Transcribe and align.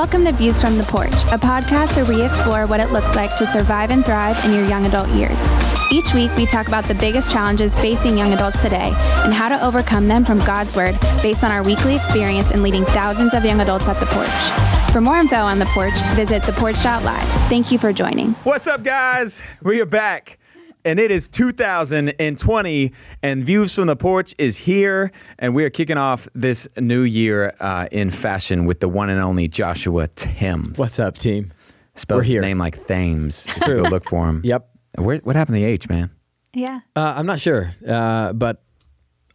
Welcome 0.00 0.24
to 0.24 0.32
Views 0.32 0.62
from 0.62 0.78
the 0.78 0.84
Porch, 0.84 1.12
a 1.24 1.36
podcast 1.36 1.94
where 1.94 2.06
we 2.06 2.24
explore 2.24 2.66
what 2.66 2.80
it 2.80 2.90
looks 2.90 3.14
like 3.14 3.36
to 3.36 3.44
survive 3.44 3.90
and 3.90 4.02
thrive 4.02 4.42
in 4.46 4.54
your 4.54 4.64
young 4.64 4.86
adult 4.86 5.10
years. 5.10 5.38
Each 5.92 6.14
week, 6.14 6.34
we 6.38 6.46
talk 6.46 6.68
about 6.68 6.84
the 6.84 6.94
biggest 6.94 7.30
challenges 7.30 7.76
facing 7.76 8.16
young 8.16 8.32
adults 8.32 8.62
today 8.62 8.94
and 9.24 9.34
how 9.34 9.50
to 9.50 9.62
overcome 9.62 10.08
them 10.08 10.24
from 10.24 10.38
God's 10.38 10.74
Word 10.74 10.98
based 11.20 11.44
on 11.44 11.50
our 11.50 11.62
weekly 11.62 11.96
experience 11.96 12.50
in 12.50 12.62
leading 12.62 12.86
thousands 12.86 13.34
of 13.34 13.44
young 13.44 13.60
adults 13.60 13.88
at 13.88 14.00
the 14.00 14.06
porch. 14.06 14.90
For 14.90 15.02
more 15.02 15.18
info 15.18 15.36
on 15.36 15.58
the 15.58 15.66
porch, 15.66 15.92
visit 16.14 16.44
theporch.live. 16.44 17.28
Thank 17.50 17.70
you 17.70 17.76
for 17.76 17.92
joining. 17.92 18.32
What's 18.44 18.66
up, 18.66 18.82
guys? 18.82 19.42
We 19.62 19.82
are 19.82 19.86
back. 19.86 20.39
And 20.84 20.98
it 20.98 21.10
is 21.10 21.28
2020, 21.28 22.92
and 23.22 23.44
Views 23.44 23.74
from 23.74 23.86
the 23.86 23.96
Porch 23.96 24.34
is 24.38 24.56
here, 24.56 25.12
and 25.38 25.54
we 25.54 25.64
are 25.64 25.70
kicking 25.70 25.98
off 25.98 26.26
this 26.34 26.66
new 26.78 27.02
year 27.02 27.54
uh, 27.60 27.86
in 27.92 28.10
fashion 28.10 28.64
with 28.64 28.80
the 28.80 28.88
one 28.88 29.10
and 29.10 29.20
only 29.20 29.46
Joshua 29.46 30.08
Thames. 30.08 30.78
What's 30.78 30.98
up, 30.98 31.16
team? 31.18 31.52
Spells 31.96 32.20
We're 32.20 32.22
here. 32.24 32.40
his 32.40 32.48
name 32.48 32.58
like 32.58 32.86
Thames. 32.86 33.46
If 33.46 33.66
you 33.66 33.82
go 33.82 33.88
look 33.88 34.08
for 34.08 34.26
him. 34.26 34.40
Yep. 34.50 34.68
Where, 34.96 35.18
what 35.18 35.36
happened 35.36 35.56
to 35.56 35.60
the 35.60 35.66
H, 35.66 35.88
man? 35.88 36.10
Yeah. 36.54 36.80
Uh, 36.96 37.14
I'm 37.16 37.26
not 37.26 37.40
sure, 37.40 37.70
uh, 37.86 38.32
but 38.32 38.62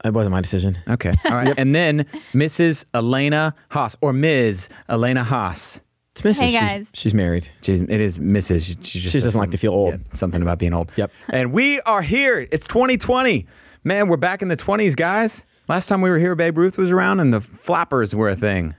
it 0.04 0.14
wasn't 0.14 0.32
my 0.34 0.42
decision. 0.42 0.78
Okay. 0.90 1.12
All 1.26 1.32
right. 1.32 1.54
And 1.58 1.74
then 1.76 2.06
Mrs. 2.34 2.86
Elena 2.94 3.54
Haas, 3.70 3.96
or 4.02 4.12
Ms. 4.14 4.68
Elena 4.90 5.24
Haas. 5.24 5.80
It's 6.16 6.22
Mrs. 6.22 6.40
Hey, 6.42 6.48
She's- 6.52 6.62
guys. 6.62 6.88
She's, 6.94 7.14
married. 7.14 7.50
She's, 7.62 7.82
it 7.82 7.90
is 8.00 8.18
Mrs. 8.20 8.66
She, 8.66 8.74
she 8.84 9.00
just 9.02 9.12
She 9.12 9.20
doesn't 9.20 9.38
like 9.40 9.52
to 9.52 9.58
feel 9.58 9.74
old. 9.74 9.96
yeah, 9.96 9.98
something 10.14 10.42
about 10.42 10.60
being 10.60 10.74
old. 10.74 10.92
Yep. 10.96 11.12
And 11.30 11.52
we 11.52 11.82
are 11.82 12.02
here. 12.02 12.48
It's 12.52 12.66
2020. 12.68 13.46
Man, 13.84 14.08
we're 14.08 14.16
back 14.16 14.42
in 14.42 14.48
the 14.48 14.56
20s, 14.56 14.96
guys. 14.96 15.44
Last 15.68 15.88
time 15.88 16.00
we 16.02 16.10
were 16.10 16.18
here, 16.18 16.34
Babe 16.36 16.58
Ruth 16.58 16.78
was 16.78 16.90
around 16.90 17.20
and 17.20 17.34
the 17.34 17.42
flappers 17.42 18.16
were 18.16 18.30
a 18.30 18.36
thing. 18.36 18.76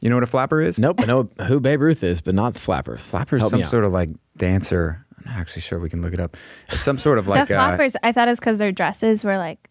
You 0.00 0.08
know 0.08 0.16
what 0.16 0.22
a 0.22 0.26
flapper 0.26 0.62
is? 0.62 0.78
Nope. 0.78 1.00
I 1.00 1.04
know 1.04 1.28
who 1.46 1.60
Babe 1.60 1.80
Ruth 1.82 2.02
is, 2.02 2.20
but 2.20 2.34
not 2.34 2.54
the 2.54 2.60
Flappers. 2.60 3.08
Flapper 3.08 3.36
is 3.36 3.42
Help 3.42 3.50
some 3.50 3.64
sort 3.64 3.84
of 3.84 3.92
like 3.92 4.10
dancer. 4.36 5.04
I'm 5.18 5.24
not 5.32 5.40
actually 5.40 5.62
sure 5.62 5.78
we 5.78 5.88
can 5.88 6.02
look 6.02 6.12
it 6.12 6.20
up. 6.20 6.36
It's 6.68 6.80
some 6.82 6.98
sort 6.98 7.18
of 7.18 7.26
like, 7.28 7.48
the 7.48 7.58
uh, 7.58 7.88
I 8.02 8.12
thought 8.12 8.28
it 8.28 8.32
was 8.32 8.38
because 8.40 8.58
their 8.58 8.72
dresses 8.72 9.24
were 9.24 9.36
like, 9.38 9.70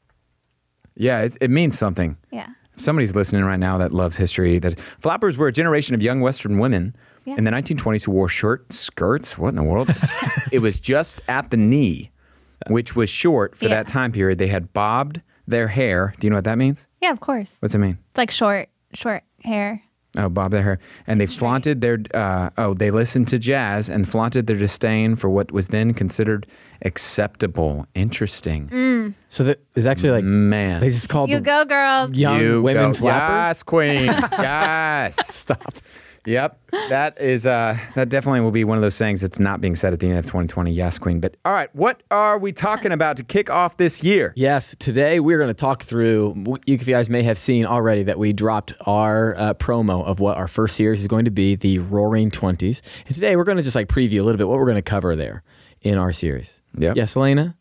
yeah, 0.95 1.21
it, 1.21 1.37
it 1.41 1.49
means 1.51 1.77
something. 1.77 2.17
yeah. 2.31 2.47
If 2.75 2.81
somebody's 2.81 3.15
listening 3.15 3.43
right 3.43 3.59
now 3.59 3.77
that 3.77 3.91
loves 3.91 4.17
history, 4.17 4.59
that 4.59 4.79
flappers 4.99 5.37
were 5.37 5.47
a 5.47 5.51
generation 5.51 5.93
of 5.95 6.01
young 6.01 6.21
Western 6.21 6.59
women 6.59 6.95
Yeah. 7.25 7.35
in 7.37 7.43
the 7.43 7.51
1920s 7.51 8.03
who 8.05 8.11
wore 8.11 8.27
short 8.29 8.71
skirts. 8.73 9.37
What 9.37 9.49
in 9.49 9.55
the 9.55 9.63
world? 9.63 9.89
it 10.51 10.59
was 10.59 10.79
just 10.79 11.21
at 11.27 11.51
the 11.51 11.57
knee, 11.57 12.11
which 12.67 12.95
was 12.95 13.09
short 13.09 13.55
for 13.57 13.65
Yeah. 13.65 13.75
that 13.75 13.87
time 13.87 14.11
period. 14.11 14.39
They 14.39 14.47
had 14.47 14.73
bobbed 14.73 15.21
their 15.47 15.67
hair. 15.67 16.13
Do 16.19 16.25
you 16.27 16.29
know 16.31 16.37
what 16.37 16.45
that 16.45 16.57
means? 16.57 16.87
Yeah, 17.01 17.11
of 17.11 17.19
course. 17.19 17.57
What's 17.59 17.75
it 17.75 17.79
mean? 17.79 17.97
It's 18.11 18.17
like 18.17 18.31
short, 18.31 18.69
short 18.93 19.23
hair. 19.43 19.81
Oh, 20.15 20.29
bob 20.29 20.51
their 20.51 20.61
hair, 20.61 20.79
and 21.07 21.19
they 21.19 21.25
flaunted 21.25 21.81
their. 21.81 21.97
Uh, 22.13 22.51
oh, 22.59 22.75
they 22.75 22.91
listened 22.91 23.27
to 23.29 23.39
jazz 23.39 23.89
and 23.89 24.07
flaunted 24.07 24.45
their 24.45 24.57
disdain 24.57 25.15
for 25.15 25.27
what 25.27 25.51
was 25.51 25.69
then 25.69 25.93
considered 25.95 26.45
acceptable. 26.83 27.87
Interesting, 27.95 29.15
So 29.27 29.43
that 29.43 29.59
is 29.75 29.87
actually 29.87 30.11
like 30.11 30.23
man. 30.23 30.81
they 30.81 30.89
just 30.89 31.09
called 31.09 31.29
You 31.29 31.37
the 31.37 31.41
go, 31.41 31.65
girls. 31.65 32.11
young 32.11 32.39
You 32.39 32.61
women 32.61 32.91
go. 32.91 32.97
flappers. 32.97 33.33
Yes, 33.49 33.63
queen. 33.63 34.05
yes. 34.31 35.27
Stop. 35.35 35.73
Yep, 36.25 36.57
that 36.89 37.19
is 37.19 37.45
uh, 37.45 37.77
that 37.95 38.07
definitely 38.07 38.39
will 38.39 38.51
be 38.51 38.63
one 38.63 38.77
of 38.77 38.81
those 38.81 38.97
things 38.97 39.19
that's 39.19 39.39
not 39.39 39.59
being 39.59 39.75
said 39.75 39.91
at 39.91 39.99
the 39.99 40.07
end 40.07 40.19
of 40.19 40.25
2020. 40.25 40.71
Yes, 40.71 40.97
Queen. 40.97 41.19
But 41.19 41.35
all 41.43 41.51
right, 41.51 41.69
what 41.75 42.01
are 42.11 42.37
we 42.37 42.53
talking 42.53 42.93
about 42.93 43.17
to 43.17 43.23
kick 43.23 43.49
off 43.49 43.75
this 43.75 44.03
year? 44.03 44.31
Yes, 44.37 44.73
today 44.79 45.19
we're 45.19 45.37
going 45.37 45.49
to 45.49 45.53
talk 45.53 45.83
through. 45.83 46.31
What 46.33 46.61
you 46.67 46.77
guys 46.77 47.09
may 47.09 47.23
have 47.23 47.37
seen 47.37 47.65
already 47.65 48.03
that 48.03 48.17
we 48.17 48.31
dropped 48.31 48.71
our 48.85 49.35
uh, 49.37 49.53
promo 49.55 50.05
of 50.05 50.21
what 50.21 50.37
our 50.37 50.47
first 50.47 50.77
series 50.77 51.01
is 51.01 51.07
going 51.07 51.25
to 51.25 51.31
be, 51.31 51.55
the 51.55 51.79
Roaring 51.79 52.31
Twenties. 52.31 52.81
And 53.05 53.13
today 53.13 53.35
we're 53.35 53.43
going 53.43 53.57
to 53.57 53.63
just 53.63 53.75
like 53.75 53.89
preview 53.89 54.21
a 54.21 54.23
little 54.23 54.37
bit 54.37 54.47
what 54.47 54.57
we're 54.59 54.65
going 54.65 54.75
to 54.75 54.81
cover 54.81 55.17
there 55.17 55.43
in 55.81 55.97
our 55.97 56.13
series. 56.13 56.61
Yep. 56.77 56.95
Yes, 56.95 57.17
Elena. 57.17 57.57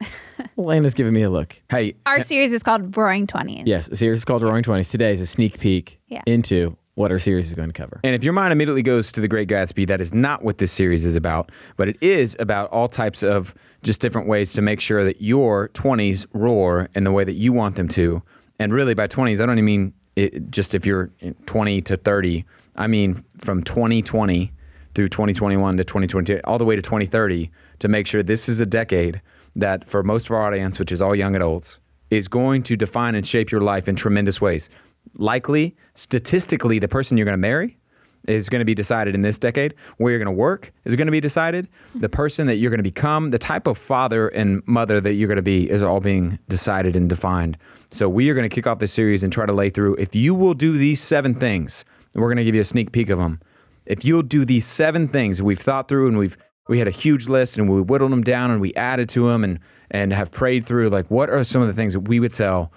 Elena's 0.58 0.94
giving 0.94 1.12
me 1.14 1.22
a 1.22 1.30
look. 1.30 1.60
Hey, 1.70 1.94
Our 2.06 2.20
series 2.20 2.52
is 2.52 2.62
called 2.62 2.96
Roaring 2.96 3.26
Twenties. 3.26 3.64
Yes, 3.66 3.88
a 3.88 3.96
series 3.96 4.20
is 4.20 4.24
called 4.24 4.42
Roaring 4.42 4.62
Twenties. 4.62 4.90
Today 4.90 5.12
is 5.12 5.20
a 5.20 5.26
sneak 5.26 5.58
peek 5.58 6.00
Yeah. 6.08 6.22
into 6.26 6.76
what 6.94 7.10
our 7.10 7.18
series 7.18 7.48
is 7.48 7.54
going 7.54 7.68
to 7.68 7.72
cover. 7.72 8.00
and 8.04 8.14
if 8.14 8.22
your 8.22 8.32
mind 8.32 8.52
immediately 8.52 8.82
goes 8.82 9.10
to 9.12 9.20
The 9.20 9.28
Great 9.28 9.48
Gatsby, 9.48 9.86
that 9.88 10.00
is 10.00 10.14
not 10.14 10.42
what 10.42 10.58
this 10.58 10.70
series 10.70 11.04
is 11.04 11.16
about, 11.16 11.50
but 11.76 11.88
it 11.88 11.96
is 12.00 12.36
about 12.38 12.70
all 12.70 12.88
types 12.88 13.22
of 13.22 13.54
just 13.82 14.00
different 14.00 14.28
ways 14.28 14.52
to 14.52 14.62
make 14.62 14.80
sure 14.80 15.04
that 15.04 15.20
your 15.20 15.68
20s 15.70 16.26
roar 16.32 16.88
in 16.94 17.04
the 17.04 17.12
way 17.12 17.24
that 17.24 17.32
you 17.32 17.52
want 17.52 17.76
them 17.76 17.88
to. 17.88 18.22
And 18.58 18.72
really, 18.72 18.94
by 18.94 19.08
20s, 19.08 19.40
I 19.40 19.46
don't 19.46 19.58
even 19.58 19.64
mean 19.64 19.92
it, 20.16 20.50
just 20.50 20.74
if 20.74 20.86
you're 20.86 21.10
20 21.46 21.80
to 21.82 21.96
30. 21.96 22.44
I 22.76 22.86
mean 22.86 23.24
from 23.38 23.62
2020 23.62 24.52
through 24.94 25.08
2021 25.08 25.76
to 25.76 25.84
2022, 25.84 26.40
all 26.44 26.58
the 26.58 26.64
way 26.64 26.76
to 26.76 26.82
2030, 26.82 27.50
to 27.80 27.88
make 27.88 28.06
sure 28.06 28.22
this 28.22 28.48
is 28.48 28.60
a 28.60 28.66
decade 28.66 29.20
that, 29.56 29.86
for 29.88 30.02
most 30.02 30.26
of 30.26 30.32
our 30.32 30.42
audience, 30.42 30.78
which 30.78 30.92
is 30.92 31.02
all 31.02 31.14
young 31.14 31.34
adults, 31.34 31.80
is 32.10 32.28
going 32.28 32.62
to 32.62 32.76
define 32.76 33.14
and 33.14 33.26
shape 33.26 33.50
your 33.50 33.60
life 33.60 33.88
in 33.88 33.96
tremendous 33.96 34.40
ways. 34.40 34.70
Likely, 35.16 35.76
statistically, 35.94 36.78
the 36.78 36.88
person 36.88 37.16
you're 37.16 37.24
going 37.24 37.34
to 37.34 37.38
marry 37.38 37.78
is 38.26 38.48
going 38.48 38.60
to 38.60 38.64
be 38.64 38.74
decided 38.74 39.14
in 39.14 39.22
this 39.22 39.38
decade. 39.38 39.74
Where 39.98 40.10
you're 40.10 40.18
going 40.18 40.34
to 40.34 40.40
work 40.40 40.72
is 40.84 40.96
going 40.96 41.06
to 41.06 41.12
be 41.12 41.20
decided. 41.20 41.68
The 41.94 42.08
person 42.08 42.46
that 42.46 42.56
you're 42.56 42.70
going 42.70 42.78
to 42.78 42.82
become, 42.82 43.30
the 43.30 43.38
type 43.38 43.66
of 43.66 43.78
father 43.78 44.28
and 44.28 44.62
mother 44.66 45.00
that 45.00 45.14
you're 45.14 45.28
going 45.28 45.36
to 45.36 45.42
be 45.42 45.68
is 45.70 45.82
all 45.82 46.00
being 46.00 46.38
decided 46.48 46.96
and 46.96 47.08
defined. 47.08 47.58
So 47.90 48.08
we 48.08 48.30
are 48.30 48.34
going 48.34 48.48
to 48.48 48.54
kick 48.54 48.66
off 48.66 48.78
this 48.78 48.92
series 48.92 49.22
and 49.22 49.32
try 49.32 49.46
to 49.46 49.52
lay 49.52 49.70
through 49.70 49.96
if 49.96 50.14
you 50.14 50.34
will 50.34 50.54
do 50.54 50.76
these 50.76 51.00
seven 51.00 51.34
things, 51.34 51.84
and 52.12 52.22
we're 52.22 52.28
going 52.28 52.38
to 52.38 52.44
give 52.44 52.54
you 52.54 52.60
a 52.60 52.66
sneak 52.66 52.92
peek 52.92 53.10
of 53.10 53.18
them. 53.18 53.40
If 53.86 54.04
you'll 54.04 54.22
do 54.22 54.44
these 54.44 54.64
seven 54.64 55.06
things 55.06 55.42
we've 55.42 55.60
thought 55.60 55.88
through 55.88 56.08
and 56.08 56.18
we've 56.18 56.36
we 56.66 56.78
had 56.78 56.88
a 56.88 56.92
huge 56.92 57.28
list 57.28 57.58
and 57.58 57.68
we 57.68 57.82
whittled 57.82 58.10
them 58.10 58.22
down 58.22 58.50
and 58.50 58.58
we 58.60 58.72
added 58.74 59.08
to 59.10 59.28
them 59.28 59.44
and 59.44 59.60
and 59.90 60.12
have 60.12 60.32
prayed 60.32 60.64
through 60.64 60.88
like 60.88 61.10
what 61.10 61.28
are 61.28 61.44
some 61.44 61.60
of 61.60 61.68
the 61.68 61.74
things 61.74 61.92
that 61.92 62.08
we 62.08 62.18
would 62.18 62.32
tell 62.32 62.72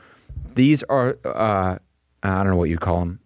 these 0.55 0.83
are 0.83 1.17
uh, 1.23 1.77
I 2.23 2.43
don't 2.43 2.51
know 2.51 2.57
what 2.57 2.69
you'd 2.69 2.81
call 2.81 2.99
them, 2.99 3.19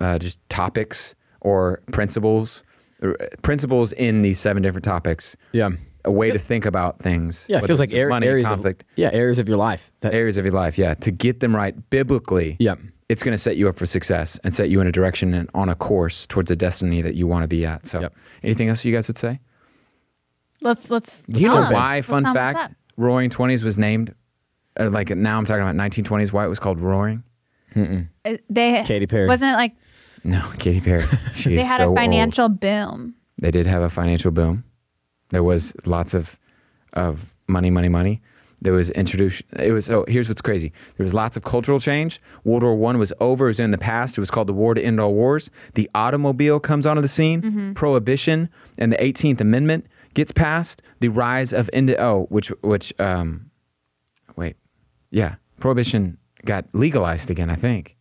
uh, 0.00 0.18
just 0.18 0.38
topics 0.48 1.14
or 1.40 1.82
principles, 1.92 2.62
or, 3.02 3.16
uh, 3.20 3.26
principles 3.42 3.92
in 3.92 4.22
these 4.22 4.38
seven 4.38 4.62
different 4.62 4.84
topics. 4.84 5.36
Yeah. 5.52 5.70
A 6.06 6.12
way 6.12 6.30
to 6.30 6.38
think 6.38 6.66
about 6.66 6.98
things. 6.98 7.46
Yeah, 7.48 7.58
it 7.58 7.66
feels 7.66 7.80
like 7.80 7.90
it's 7.90 7.98
ar- 7.98 8.08
money, 8.10 8.26
areas 8.26 8.46
conflict, 8.46 8.82
of 8.82 8.88
yeah 8.96 9.10
areas 9.12 9.38
of 9.38 9.48
your 9.48 9.56
life. 9.56 9.90
That, 10.00 10.12
areas 10.12 10.36
of 10.36 10.44
your 10.44 10.52
life. 10.52 10.76
Yeah, 10.76 10.92
to 10.94 11.10
get 11.10 11.40
them 11.40 11.56
right 11.56 11.74
biblically. 11.90 12.56
Yeah. 12.58 12.74
it's 13.08 13.22
going 13.22 13.32
to 13.34 13.38
set 13.38 13.56
you 13.58 13.68
up 13.68 13.76
for 13.76 13.84
success 13.86 14.38
and 14.44 14.54
set 14.54 14.68
you 14.70 14.80
in 14.80 14.86
a 14.86 14.92
direction 14.92 15.34
and 15.34 15.48
on 15.54 15.68
a 15.68 15.74
course 15.74 16.26
towards 16.26 16.50
a 16.50 16.56
destiny 16.56 17.02
that 17.02 17.14
you 17.14 17.26
want 17.26 17.42
to 17.42 17.48
be 17.48 17.64
at. 17.66 17.86
So, 17.86 18.00
Yep. 18.00 18.14
anything 18.42 18.68
else 18.70 18.82
you 18.84 18.94
guys 18.94 19.08
would 19.08 19.18
say? 19.18 19.40
Let's 20.60 20.90
let's. 20.90 21.22
Do 21.22 21.40
you 21.40 21.48
know 21.48 21.54
jump 21.54 21.68
in. 21.70 21.74
why? 21.74 21.94
Let's 21.96 22.06
Fun 22.06 22.24
fact. 22.34 22.74
Roaring 22.96 23.30
Twenties 23.30 23.62
was 23.64 23.76
named. 23.78 24.14
Uh, 24.78 24.88
like 24.90 25.10
now, 25.10 25.38
I'm 25.38 25.44
talking 25.44 25.62
about 25.62 25.74
1920s. 25.76 26.32
Why 26.32 26.44
it 26.44 26.48
was 26.48 26.58
called 26.58 26.80
Roaring? 26.80 27.22
Uh, 27.76 28.36
They 28.50 28.82
Katy 28.84 29.06
Perry. 29.06 29.26
wasn't 29.26 29.52
it 29.52 29.56
like 29.56 29.74
No, 30.24 30.42
Katy 30.58 30.80
Perry. 30.80 31.04
She's 31.34 31.58
they 31.58 31.64
had 31.64 31.78
so 31.78 31.84
a 31.84 31.88
old. 31.88 31.96
financial 31.98 32.48
boom. 32.48 33.14
They 33.40 33.50
did 33.50 33.66
have 33.66 33.82
a 33.82 33.90
financial 33.90 34.30
boom. 34.30 34.64
There 35.30 35.42
was 35.42 35.74
lots 35.86 36.14
of 36.14 36.38
of 36.92 37.34
money, 37.48 37.70
money, 37.70 37.88
money. 37.88 38.22
There 38.62 38.72
was 38.72 38.88
introduced. 38.90 39.42
It 39.58 39.72
was. 39.72 39.90
Oh, 39.90 40.04
here's 40.08 40.28
what's 40.28 40.40
crazy. 40.40 40.72
There 40.96 41.04
was 41.04 41.12
lots 41.12 41.36
of 41.36 41.42
cultural 41.42 41.78
change. 41.80 42.20
World 42.44 42.62
War 42.62 42.74
One 42.76 42.96
was 42.98 43.12
over. 43.20 43.46
It 43.46 43.48
was 43.50 43.60
in 43.60 43.72
the 43.72 43.78
past. 43.78 44.16
It 44.16 44.20
was 44.20 44.30
called 44.30 44.46
the 44.46 44.54
War 44.54 44.72
to 44.74 44.80
End 44.82 44.98
All 45.00 45.12
Wars. 45.12 45.50
The 45.74 45.90
automobile 45.94 46.60
comes 46.60 46.86
onto 46.86 47.02
the 47.02 47.08
scene. 47.08 47.74
Prohibition 47.74 48.48
and 48.78 48.92
the 48.92 48.96
18th 48.96 49.40
Amendment 49.40 49.86
gets 50.14 50.32
passed. 50.32 50.80
The 51.00 51.08
rise 51.08 51.52
of 51.52 51.68
Indi- 51.74 51.98
oh, 51.98 52.26
which 52.30 52.48
which 52.62 52.94
um, 52.98 53.50
wait, 54.36 54.56
yeah, 55.10 55.34
prohibition 55.60 56.16
got 56.44 56.66
legalized 56.72 57.30
again. 57.30 57.50
I 57.50 57.56
think. 57.56 57.96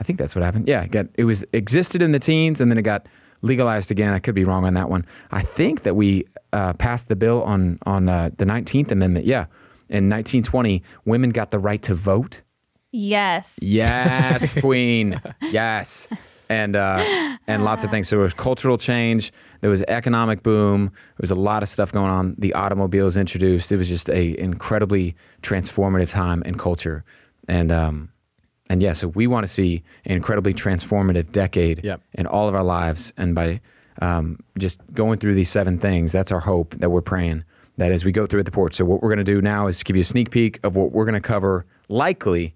I 0.00 0.04
think 0.04 0.18
that's 0.18 0.34
what 0.34 0.44
happened. 0.44 0.68
Yeah, 0.68 0.82
it 0.82 0.90
got 0.90 1.06
it 1.14 1.24
was 1.24 1.44
existed 1.52 2.02
in 2.02 2.12
the 2.12 2.20
teens 2.20 2.60
and 2.60 2.70
then 2.70 2.78
it 2.78 2.82
got 2.82 3.06
legalized 3.42 3.90
again. 3.90 4.14
I 4.14 4.18
could 4.18 4.34
be 4.34 4.44
wrong 4.44 4.64
on 4.64 4.74
that 4.74 4.88
one. 4.88 5.04
I 5.30 5.42
think 5.42 5.82
that 5.82 5.94
we 5.94 6.24
uh, 6.52 6.74
passed 6.74 7.08
the 7.08 7.16
bill 7.16 7.42
on 7.42 7.78
on 7.84 8.08
uh, 8.08 8.30
the 8.36 8.46
Nineteenth 8.46 8.92
Amendment. 8.92 9.26
Yeah, 9.26 9.46
in 9.88 10.08
1920, 10.08 10.82
women 11.04 11.30
got 11.30 11.50
the 11.50 11.58
right 11.58 11.82
to 11.82 11.94
vote. 11.94 12.42
Yes. 12.90 13.56
Yes, 13.60 14.54
Queen. 14.60 15.20
Yes. 15.50 16.08
And 16.50 16.76
uh, 16.76 17.36
and 17.46 17.64
lots 17.64 17.84
of 17.84 17.90
things. 17.90 18.08
So 18.08 18.16
there 18.16 18.22
was 18.22 18.32
cultural 18.32 18.78
change. 18.78 19.32
There 19.60 19.68
was 19.68 19.82
economic 19.82 20.42
boom. 20.42 20.86
There 20.86 21.20
was 21.20 21.30
a 21.30 21.34
lot 21.34 21.62
of 21.62 21.68
stuff 21.68 21.92
going 21.92 22.10
on. 22.10 22.36
The 22.38 22.54
automobile 22.54 23.04
was 23.04 23.18
introduced. 23.18 23.70
It 23.70 23.76
was 23.76 23.88
just 23.88 24.08
a 24.08 24.38
incredibly 24.38 25.14
transformative 25.42 26.10
time 26.10 26.42
in 26.44 26.56
culture. 26.56 27.04
And 27.48 27.72
um, 27.72 28.10
and 28.70 28.82
yeah, 28.82 28.92
so 28.92 29.08
we 29.08 29.26
want 29.26 29.44
to 29.46 29.52
see 29.52 29.82
an 30.04 30.12
incredibly 30.16 30.52
transformative 30.54 31.32
decade 31.32 31.82
Yep. 31.82 32.02
in 32.12 32.26
all 32.26 32.48
of 32.48 32.54
our 32.54 32.62
lives. 32.62 33.12
And 33.16 33.34
by 33.34 33.60
um, 34.02 34.38
just 34.58 34.80
going 34.92 35.18
through 35.18 35.34
these 35.34 35.48
seven 35.50 35.78
things, 35.78 36.12
that's 36.12 36.30
our 36.30 36.40
hope 36.40 36.74
that 36.78 36.90
we're 36.90 37.00
praying 37.00 37.44
that 37.78 37.92
as 37.92 38.04
we 38.04 38.12
go 38.12 38.26
through 38.26 38.40
at 38.40 38.44
the 38.46 38.52
porch. 38.52 38.74
So 38.74 38.84
what 38.84 39.02
we're 39.02 39.08
going 39.08 39.24
to 39.24 39.32
do 39.32 39.40
now 39.40 39.66
is 39.68 39.82
give 39.82 39.96
you 39.96 40.02
a 40.02 40.04
sneak 40.04 40.30
peek 40.30 40.58
of 40.64 40.76
what 40.76 40.92
we're 40.92 41.04
going 41.04 41.14
to 41.14 41.20
cover. 41.20 41.64
Likely, 41.88 42.54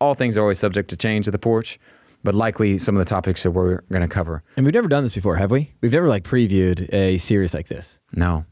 all 0.00 0.14
things 0.14 0.36
are 0.36 0.42
always 0.42 0.58
subject 0.58 0.90
to 0.90 0.96
change 0.96 1.26
at 1.28 1.32
the 1.32 1.38
porch, 1.38 1.78
but 2.24 2.34
likely 2.34 2.76
some 2.78 2.96
of 2.96 2.98
the 2.98 3.08
topics 3.08 3.44
that 3.44 3.52
we're 3.52 3.82
going 3.90 4.02
to 4.02 4.08
cover. 4.08 4.42
And 4.56 4.66
we've 4.66 4.74
never 4.74 4.88
done 4.88 5.04
this 5.04 5.14
before, 5.14 5.36
have 5.36 5.50
we? 5.50 5.70
We've 5.80 5.92
never 5.92 6.08
like 6.08 6.24
previewed 6.24 6.92
a 6.92 7.18
series 7.18 7.54
like 7.54 7.68
this. 7.68 8.00
No, 8.12 8.44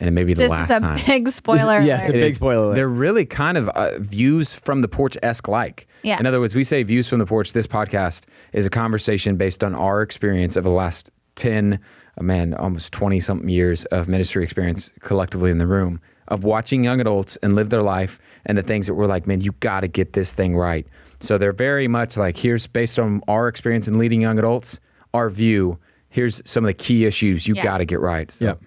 and 0.00 0.08
it 0.08 0.12
may 0.12 0.24
be 0.24 0.34
the 0.34 0.42
This 0.42 0.50
last 0.50 0.70
is 0.70 0.76
a 0.76 0.80
time. 0.80 1.00
big 1.06 1.28
spoiler. 1.30 1.80
yeah, 1.80 2.00
it's 2.00 2.08
a 2.08 2.12
big 2.12 2.22
is- 2.24 2.36
spoiler 2.36 2.64
alert. 2.66 2.74
They're 2.74 2.88
really 2.88 3.24
kind 3.26 3.56
of 3.58 3.68
uh, 3.70 3.98
views 3.98 4.54
from 4.54 4.80
the 4.82 4.88
porch 4.88 5.16
esque 5.22 5.48
like. 5.48 5.86
Yeah. 6.02 6.18
In 6.20 6.26
other 6.26 6.40
words, 6.40 6.54
we 6.54 6.64
say 6.64 6.82
views 6.82 7.08
from 7.08 7.18
the 7.18 7.26
porch. 7.26 7.52
This 7.52 7.66
podcast 7.66 8.26
is 8.52 8.66
a 8.66 8.70
conversation 8.70 9.36
based 9.36 9.64
on 9.64 9.74
our 9.74 10.02
experience 10.02 10.56
of 10.56 10.64
the 10.64 10.70
last 10.70 11.10
10, 11.36 11.78
uh, 12.18 12.22
man, 12.22 12.54
almost 12.54 12.92
20 12.92 13.20
something 13.20 13.48
years 13.48 13.84
of 13.86 14.08
ministry 14.08 14.42
experience 14.44 14.92
collectively 15.00 15.50
in 15.50 15.58
the 15.58 15.66
room 15.66 16.00
of 16.28 16.42
watching 16.44 16.82
young 16.82 17.00
adults 17.00 17.36
and 17.42 17.52
live 17.54 17.70
their 17.70 17.82
life 17.82 18.18
and 18.46 18.58
the 18.58 18.62
things 18.62 18.86
that 18.86 18.94
we're 18.94 19.06
like, 19.06 19.26
man, 19.26 19.40
you 19.40 19.52
got 19.60 19.80
to 19.80 19.88
get 19.88 20.12
this 20.14 20.32
thing 20.32 20.56
right. 20.56 20.86
So 21.20 21.38
they're 21.38 21.52
very 21.52 21.86
much 21.88 22.16
like, 22.16 22.36
here's 22.36 22.66
based 22.66 22.98
on 22.98 23.22
our 23.28 23.46
experience 23.48 23.86
in 23.86 23.96
leading 23.98 24.20
young 24.20 24.38
adults, 24.38 24.80
our 25.14 25.30
view. 25.30 25.78
Here's 26.08 26.42
some 26.48 26.64
of 26.64 26.66
the 26.68 26.74
key 26.74 27.04
issues 27.04 27.46
you 27.46 27.54
Yeah. 27.54 27.62
got 27.62 27.78
to 27.78 27.84
get 27.84 28.00
right. 28.00 28.30
So, 28.30 28.44
Yep. 28.46 28.62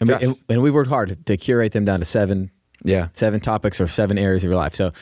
And, 0.00 0.08
we, 0.08 0.14
and, 0.14 0.36
and 0.48 0.62
we've 0.62 0.74
worked 0.74 0.90
hard 0.90 1.24
to 1.26 1.36
curate 1.36 1.72
them 1.72 1.84
down 1.84 1.98
to 2.00 2.04
seven 2.04 2.50
Yeah. 2.84 3.08
seven 3.12 3.40
topics 3.40 3.80
or 3.80 3.86
seven 3.86 4.18
areas 4.18 4.42
of 4.44 4.48
your 4.50 4.56
life. 4.58 4.74
So 4.74 4.92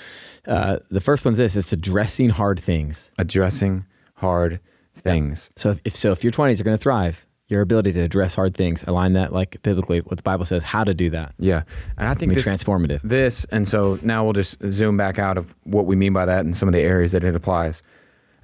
uh, 0.47 0.79
the 0.91 1.01
first 1.01 1.25
one's 1.25 1.39
this: 1.39 1.57
it's 1.57 1.73
addressing 1.73 2.31
hard 2.31 2.61
things. 2.61 3.11
Addressing 3.19 3.85
hard 4.17 4.61
things. 4.95 5.51
So 5.57 5.71
if, 5.71 5.81
if 5.85 5.97
so, 5.97 6.13
if 6.13 6.23
your 6.25 6.31
twenties 6.31 6.61
are 6.61 6.65
going 6.65 6.77
to 6.77 6.83
thrive, 6.83 7.25
your 7.49 7.63
ability 7.63 7.93
to 7.93 8.01
address 8.03 8.35
hard 8.35 8.55
things 8.55 8.85
align 8.87 9.15
that 9.15 9.33
like 9.33 9.61
biblically 9.63 10.01
what 10.01 10.17
the 10.17 10.23
Bible 10.23 10.45
says 10.45 10.63
how 10.65 10.85
to 10.85 10.93
do 10.95 11.11
that. 11.11 11.35
Yeah, 11.39 11.63
and 11.97 12.07
I 12.09 12.15
think 12.15 12.35
this 12.35 12.47
transformative. 12.47 13.01
This, 13.03 13.45
and 13.47 13.67
so 13.67 13.99
now 14.03 14.25
we'll 14.25 14.35
just 14.35 14.59
zoom 14.69 14.97
back 14.97 15.19
out 15.19 15.39
of 15.39 15.55
what 15.65 15.87
we 15.87 15.97
mean 15.97 16.13
by 16.13 16.27
that 16.27 16.45
and 16.45 16.57
some 16.57 16.69
of 16.69 16.73
the 16.75 16.81
areas 16.81 17.13
that 17.13 17.25
it 17.25 17.35
applies. 17.35 17.83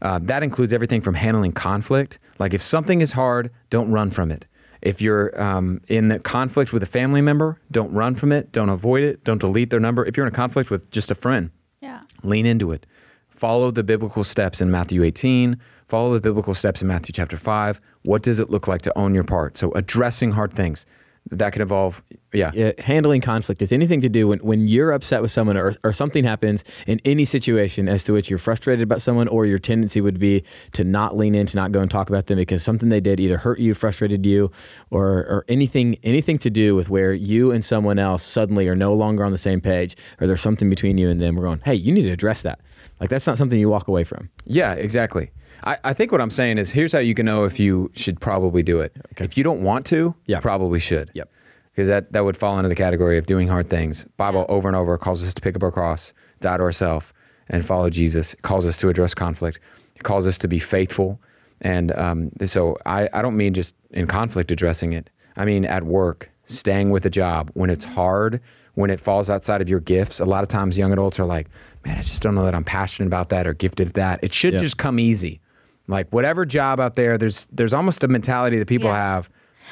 Uh, 0.02 0.18
that 0.22 0.42
includes 0.42 0.72
everything 0.72 1.00
from 1.00 1.14
handling 1.14 1.52
conflict. 1.52 2.18
Like 2.38 2.52
if 2.54 2.62
something 2.62 3.00
is 3.00 3.12
hard, 3.12 3.50
don't 3.70 3.90
run 3.90 4.10
from 4.10 4.30
it. 4.30 4.46
If 4.82 5.00
you're 5.00 5.40
um, 5.40 5.80
in 5.88 6.08
the 6.08 6.18
conflict 6.18 6.72
with 6.72 6.82
a 6.82 6.86
family 6.86 7.20
member, 7.20 7.58
don't 7.70 7.92
run 7.92 8.14
from 8.14 8.32
it. 8.32 8.52
Don't 8.52 8.68
avoid 8.68 9.02
it. 9.02 9.24
Don't 9.24 9.38
delete 9.40 9.70
their 9.70 9.80
number. 9.80 10.04
If 10.04 10.16
you're 10.16 10.26
in 10.26 10.32
a 10.32 10.36
conflict 10.36 10.70
with 10.70 10.90
just 10.90 11.10
a 11.10 11.14
friend, 11.14 11.50
Yeah. 11.80 12.00
lean 12.22 12.46
into 12.46 12.72
it. 12.72 12.86
Follow 13.28 13.70
the 13.70 13.82
biblical 13.84 14.24
steps 14.24 14.60
in 14.60 14.70
Matthew 14.70 15.02
18. 15.02 15.58
Follow 15.88 16.14
the 16.14 16.20
biblical 16.20 16.54
steps 16.54 16.82
in 16.82 16.88
Matthew 16.88 17.12
chapter 17.12 17.36
5. 17.36 17.80
What 18.02 18.22
does 18.22 18.38
it 18.38 18.50
look 18.50 18.66
like 18.66 18.82
to 18.82 18.98
own 18.98 19.14
your 19.14 19.24
part? 19.24 19.56
So 19.56 19.72
addressing 19.72 20.32
hard 20.32 20.52
things. 20.52 20.86
That 21.32 21.52
could 21.52 21.62
involve, 21.62 22.04
yeah, 22.32 22.52
Yeah, 22.54 22.70
handling 22.78 23.20
conflict 23.20 23.60
is 23.60 23.72
anything 23.72 24.00
to 24.02 24.08
do 24.08 24.28
when, 24.28 24.38
when 24.38 24.68
you're 24.68 24.92
upset 24.92 25.22
with 25.22 25.32
someone 25.32 25.56
or, 25.56 25.74
or 25.82 25.92
something 25.92 26.22
happens 26.22 26.62
in 26.86 27.00
any 27.04 27.24
situation 27.24 27.88
as 27.88 28.04
to 28.04 28.12
which 28.12 28.30
you're 28.30 28.38
frustrated 28.38 28.82
about 28.82 29.00
someone 29.00 29.26
or 29.26 29.44
your 29.44 29.58
tendency 29.58 30.00
would 30.00 30.20
be 30.20 30.44
to 30.72 30.84
not 30.84 31.16
lean 31.16 31.34
in, 31.34 31.44
to 31.46 31.56
not 31.56 31.72
go 31.72 31.80
and 31.80 31.90
talk 31.90 32.08
about 32.10 32.26
them 32.26 32.36
because 32.36 32.62
something 32.62 32.90
they 32.90 33.00
did 33.00 33.18
either 33.18 33.38
hurt 33.38 33.58
you, 33.58 33.74
frustrated 33.74 34.24
you, 34.24 34.52
or, 34.90 35.06
or 35.26 35.44
anything 35.48 35.96
anything 36.04 36.38
to 36.38 36.50
do 36.50 36.76
with 36.76 36.88
where 36.88 37.12
you 37.12 37.50
and 37.50 37.64
someone 37.64 37.98
else 37.98 38.22
suddenly 38.22 38.68
are 38.68 38.76
no 38.76 38.94
longer 38.94 39.24
on 39.24 39.32
the 39.32 39.38
same 39.38 39.60
page 39.60 39.96
or 40.20 40.28
there's 40.28 40.40
something 40.40 40.70
between 40.70 40.96
you 40.96 41.08
and 41.08 41.20
them. 41.20 41.34
We're 41.34 41.44
going, 41.44 41.62
hey, 41.64 41.74
you 41.74 41.92
need 41.92 42.02
to 42.02 42.10
address 42.10 42.42
that. 42.42 42.60
Like 43.00 43.10
that's 43.10 43.26
not 43.26 43.36
something 43.36 43.58
you 43.58 43.68
walk 43.68 43.88
away 43.88 44.04
from. 44.04 44.30
Yeah, 44.44 44.74
exactly. 44.74 45.30
I, 45.64 45.76
I 45.84 45.92
think 45.92 46.12
what 46.12 46.20
I'm 46.20 46.30
saying 46.30 46.58
is 46.58 46.70
here's 46.72 46.92
how 46.92 46.98
you 46.98 47.14
can 47.14 47.26
know 47.26 47.44
if 47.44 47.58
you 47.58 47.90
should 47.94 48.20
probably 48.20 48.62
do 48.62 48.80
it. 48.80 48.92
If 49.18 49.36
you 49.36 49.44
don't 49.44 49.62
want 49.62 49.86
to, 49.86 50.14
Yeah. 50.26 50.36
you 50.36 50.42
probably 50.42 50.78
should. 50.78 51.10
Yep. 51.14 51.30
Because 51.72 51.88
that, 51.88 52.12
that 52.12 52.24
would 52.24 52.36
fall 52.36 52.58
into 52.58 52.68
the 52.68 52.74
category 52.74 53.18
of 53.18 53.26
doing 53.26 53.48
hard 53.48 53.68
things. 53.68 54.04
Bible 54.16 54.46
over 54.48 54.68
and 54.68 54.76
over 54.76 54.96
calls 54.96 55.22
us 55.26 55.34
to 55.34 55.42
pick 55.42 55.56
up 55.56 55.62
our 55.62 55.70
cross, 55.72 56.14
die 56.40 56.56
to 56.56 56.62
ourselves, 56.62 57.12
and 57.48 57.64
follow 57.64 57.90
Jesus. 57.90 58.34
It 58.34 58.42
calls 58.42 58.66
us 58.66 58.76
to 58.78 58.88
address 58.88 59.12
conflict. 59.14 59.60
It 59.94 60.02
calls 60.02 60.26
us 60.26 60.38
to 60.38 60.48
be 60.48 60.58
faithful. 60.58 61.20
And 61.60 61.92
um, 61.96 62.30
so 62.46 62.76
I, 62.86 63.08
I 63.12 63.22
don't 63.22 63.36
mean 63.36 63.52
just 63.54 63.74
in 63.90 64.06
conflict 64.06 64.50
addressing 64.50 64.92
it. 64.92 65.10
I 65.36 65.44
mean 65.44 65.64
at 65.64 65.82
work, 65.84 66.30
staying 66.46 66.90
with 66.90 67.04
a 67.06 67.10
job 67.10 67.50
when 67.54 67.68
it's 67.70 67.84
hard, 67.84 68.40
when 68.74 68.88
it 68.90 69.00
falls 69.00 69.28
outside 69.28 69.60
of 69.60 69.68
your 69.68 69.80
gifts. 69.80 70.18
A 70.20 70.24
lot 70.24 70.42
of 70.42 70.48
times 70.48 70.78
young 70.78 70.92
adults 70.92 71.18
are 71.20 71.24
like, 71.26 71.48
man, 71.84 71.98
I 71.98 72.02
just 72.02 72.22
don't 72.22 72.34
know 72.34 72.44
that 72.44 72.54
I'm 72.54 72.64
passionate 72.64 73.06
about 73.08 73.28
that 73.30 73.46
or 73.46 73.52
gifted 73.54 73.88
at 73.88 73.94
that. 73.94 74.20
It 74.24 74.32
should 74.32 74.54
Yeah. 74.54 74.60
just 74.60 74.76
come 74.78 74.98
easy. 74.98 75.40
Like 75.88 76.08
whatever 76.10 76.44
job 76.44 76.80
out 76.80 76.94
there, 76.94 77.16
there's 77.18 77.46
there's 77.52 77.74
almost 77.74 78.02
a 78.04 78.08
mentality 78.08 78.58
that 78.58 78.66
people 78.68 78.88
Yeah. 78.90 78.96
have. 79.14 79.30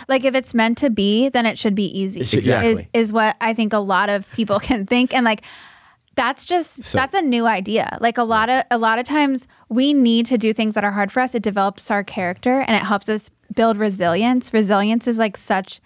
Like 0.08 0.24
if 0.24 0.34
it's 0.34 0.54
meant 0.54 0.78
to 0.78 0.90
be, 0.90 1.28
then 1.28 1.46
it 1.46 1.58
should 1.58 1.74
be 1.74 1.86
easy. 1.98 2.20
It 2.20 2.28
should- 2.28 2.38
Is 2.40 2.48
Exactly. 2.48 2.88
is 2.92 3.12
what 3.12 3.36
I 3.40 3.54
think 3.54 3.72
a 3.72 3.78
lot 3.78 4.08
of 4.10 4.30
people 4.32 4.58
can 4.68 4.86
think 4.86 5.14
and 5.14 5.24
like 5.24 5.42
that's 6.16 6.44
just 6.44 6.84
So- 6.84 6.98
that's 6.98 7.14
a 7.14 7.22
new 7.22 7.46
idea. 7.46 7.98
Like 8.00 8.18
a 8.18 8.22
lot 8.24 8.48
of 8.48 8.64
a 8.70 8.78
lot 8.78 8.98
of 8.98 9.04
times 9.04 9.46
we 9.68 9.92
need 9.92 10.26
to 10.26 10.38
do 10.38 10.52
things 10.52 10.74
that 10.74 10.84
are 10.84 10.92
hard 10.92 11.10
for 11.10 11.20
us. 11.20 11.34
It 11.34 11.42
develops 11.42 11.90
our 11.90 12.04
character 12.04 12.60
and 12.60 12.76
it 12.76 12.82
helps 12.84 13.08
us 13.08 13.30
build 13.54 13.76
resilience. 13.78 14.52
Resilience 14.52 15.06
is 15.08 15.18
like 15.18 15.36
such 15.36 15.80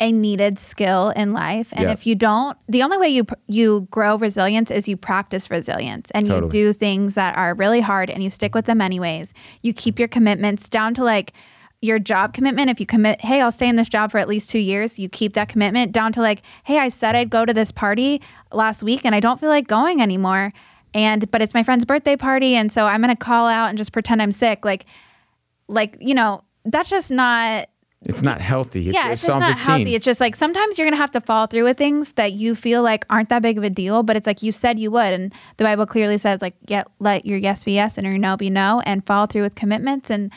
a 0.00 0.10
needed 0.10 0.58
skill 0.58 1.10
in 1.10 1.32
life. 1.32 1.68
And 1.72 1.84
Yeah. 1.84 1.92
if 1.92 2.06
you 2.06 2.14
don't, 2.14 2.58
the 2.68 2.82
only 2.82 2.98
way 2.98 3.08
you 3.08 3.24
you 3.46 3.86
grow 3.90 4.16
resilience 4.16 4.70
is 4.70 4.88
you 4.88 4.96
practice 4.96 5.50
resilience 5.50 6.10
and 6.10 6.26
Totally. 6.26 6.58
you 6.58 6.66
do 6.68 6.72
things 6.72 7.14
that 7.14 7.36
are 7.36 7.54
really 7.54 7.80
hard 7.80 8.10
and 8.10 8.22
you 8.22 8.30
stick 8.30 8.54
with 8.54 8.64
them 8.64 8.80
anyways. 8.80 9.32
You 9.62 9.72
keep 9.72 9.98
your 9.98 10.08
commitments 10.08 10.68
down 10.68 10.94
to 10.94 11.04
like 11.04 11.32
your 11.80 11.98
job 11.98 12.32
commitment. 12.32 12.70
If 12.70 12.78
you 12.80 12.86
commit, 12.86 13.20
hey, 13.20 13.40
I'll 13.40 13.52
stay 13.52 13.68
in 13.68 13.76
this 13.76 13.88
job 13.88 14.10
for 14.12 14.18
at 14.18 14.28
least 14.28 14.50
two 14.50 14.58
years, 14.58 14.98
you 14.98 15.08
keep 15.08 15.34
that 15.34 15.48
commitment 15.48 15.92
down 15.92 16.12
to 16.12 16.20
like, 16.20 16.42
hey, 16.64 16.78
I 16.78 16.88
said 16.88 17.14
I'd 17.14 17.30
go 17.30 17.44
to 17.44 17.52
this 17.52 17.70
party 17.72 18.20
last 18.52 18.82
week 18.82 19.04
and 19.04 19.14
I 19.14 19.20
don't 19.20 19.38
feel 19.40 19.48
like 19.50 19.66
going 19.68 20.00
anymore. 20.00 20.52
And 20.94 21.30
but 21.30 21.40
it's 21.42 21.54
my 21.54 21.62
friend's 21.62 21.84
birthday 21.84 22.16
party, 22.16 22.54
and 22.54 22.70
so 22.70 22.86
I'm 22.86 23.00
gonna 23.00 23.16
call 23.16 23.46
out 23.46 23.68
and 23.70 23.78
just 23.78 23.92
pretend 23.92 24.20
I'm 24.20 24.30
sick. 24.32 24.64
Like, 24.64 24.84
like 25.66 25.96
you 26.00 26.14
know, 26.14 26.42
that's 26.64 26.90
just 26.90 27.10
not 27.10 27.68
It's 28.04 28.22
not 28.22 28.40
healthy. 28.40 28.88
It's, 28.88 28.94
yeah, 28.94 29.10
it's 29.10 29.12
it's 29.12 29.22
just 29.22 29.26
Psalm 29.26 29.40
not 29.40 29.56
15. 29.58 29.76
healthy. 29.76 29.94
It's 29.94 30.04
just 30.04 30.20
like 30.20 30.34
sometimes 30.36 30.78
you're 30.78 30.86
gonna 30.86 30.96
have 30.96 31.10
to 31.12 31.20
follow 31.20 31.46
through 31.46 31.64
with 31.64 31.78
things 31.78 32.14
that 32.14 32.32
you 32.32 32.54
feel 32.54 32.82
like 32.82 33.04
aren't 33.10 33.28
that 33.28 33.42
big 33.42 33.58
of 33.58 33.64
a 33.64 33.70
deal, 33.70 34.02
but 34.02 34.16
it's 34.16 34.26
like 34.26 34.42
you 34.42 34.52
said 34.52 34.78
you 34.78 34.90
would, 34.90 35.12
and 35.12 35.32
the 35.56 35.64
Bible 35.64 35.86
clearly 35.86 36.18
says 36.18 36.42
like, 36.42 36.54
get 36.66 36.86
let 36.98 37.26
your 37.26 37.38
yes 37.38 37.64
be 37.64 37.72
yes 37.72 37.98
and 37.98 38.06
your 38.06 38.18
no 38.18 38.36
be 38.36 38.50
no, 38.50 38.80
and 38.84 39.06
follow 39.06 39.26
through 39.26 39.42
with 39.42 39.54
commitments, 39.54 40.10
and 40.10 40.32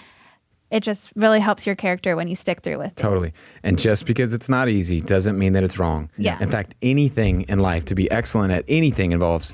it 0.71 0.81
just 0.81 1.12
really 1.15 1.39
helps 1.39 1.65
your 1.65 1.75
character 1.75 2.15
when 2.15 2.27
you 2.27 2.35
stick 2.35 2.62
through 2.62 2.77
with. 2.77 2.88
it. 2.88 2.95
Totally. 2.97 3.33
And 3.63 3.79
just 3.79 4.06
because 4.06 4.33
it's 4.33 4.50
not 4.50 4.67
easy 4.67 5.00
doesn't 5.00 5.38
mean 5.38 5.53
that 5.53 5.63
it's 5.63 5.79
wrong. 5.79 6.09
Yeah. 6.17 6.38
In 6.41 6.50
fact, 6.50 6.75
anything 6.81 7.41
in 7.44 7.59
life 7.59 7.85
to 7.85 7.95
be 7.95 8.09
excellent 8.12 8.51
at 8.51 8.65
anything 8.67 9.12
involves, 9.12 9.53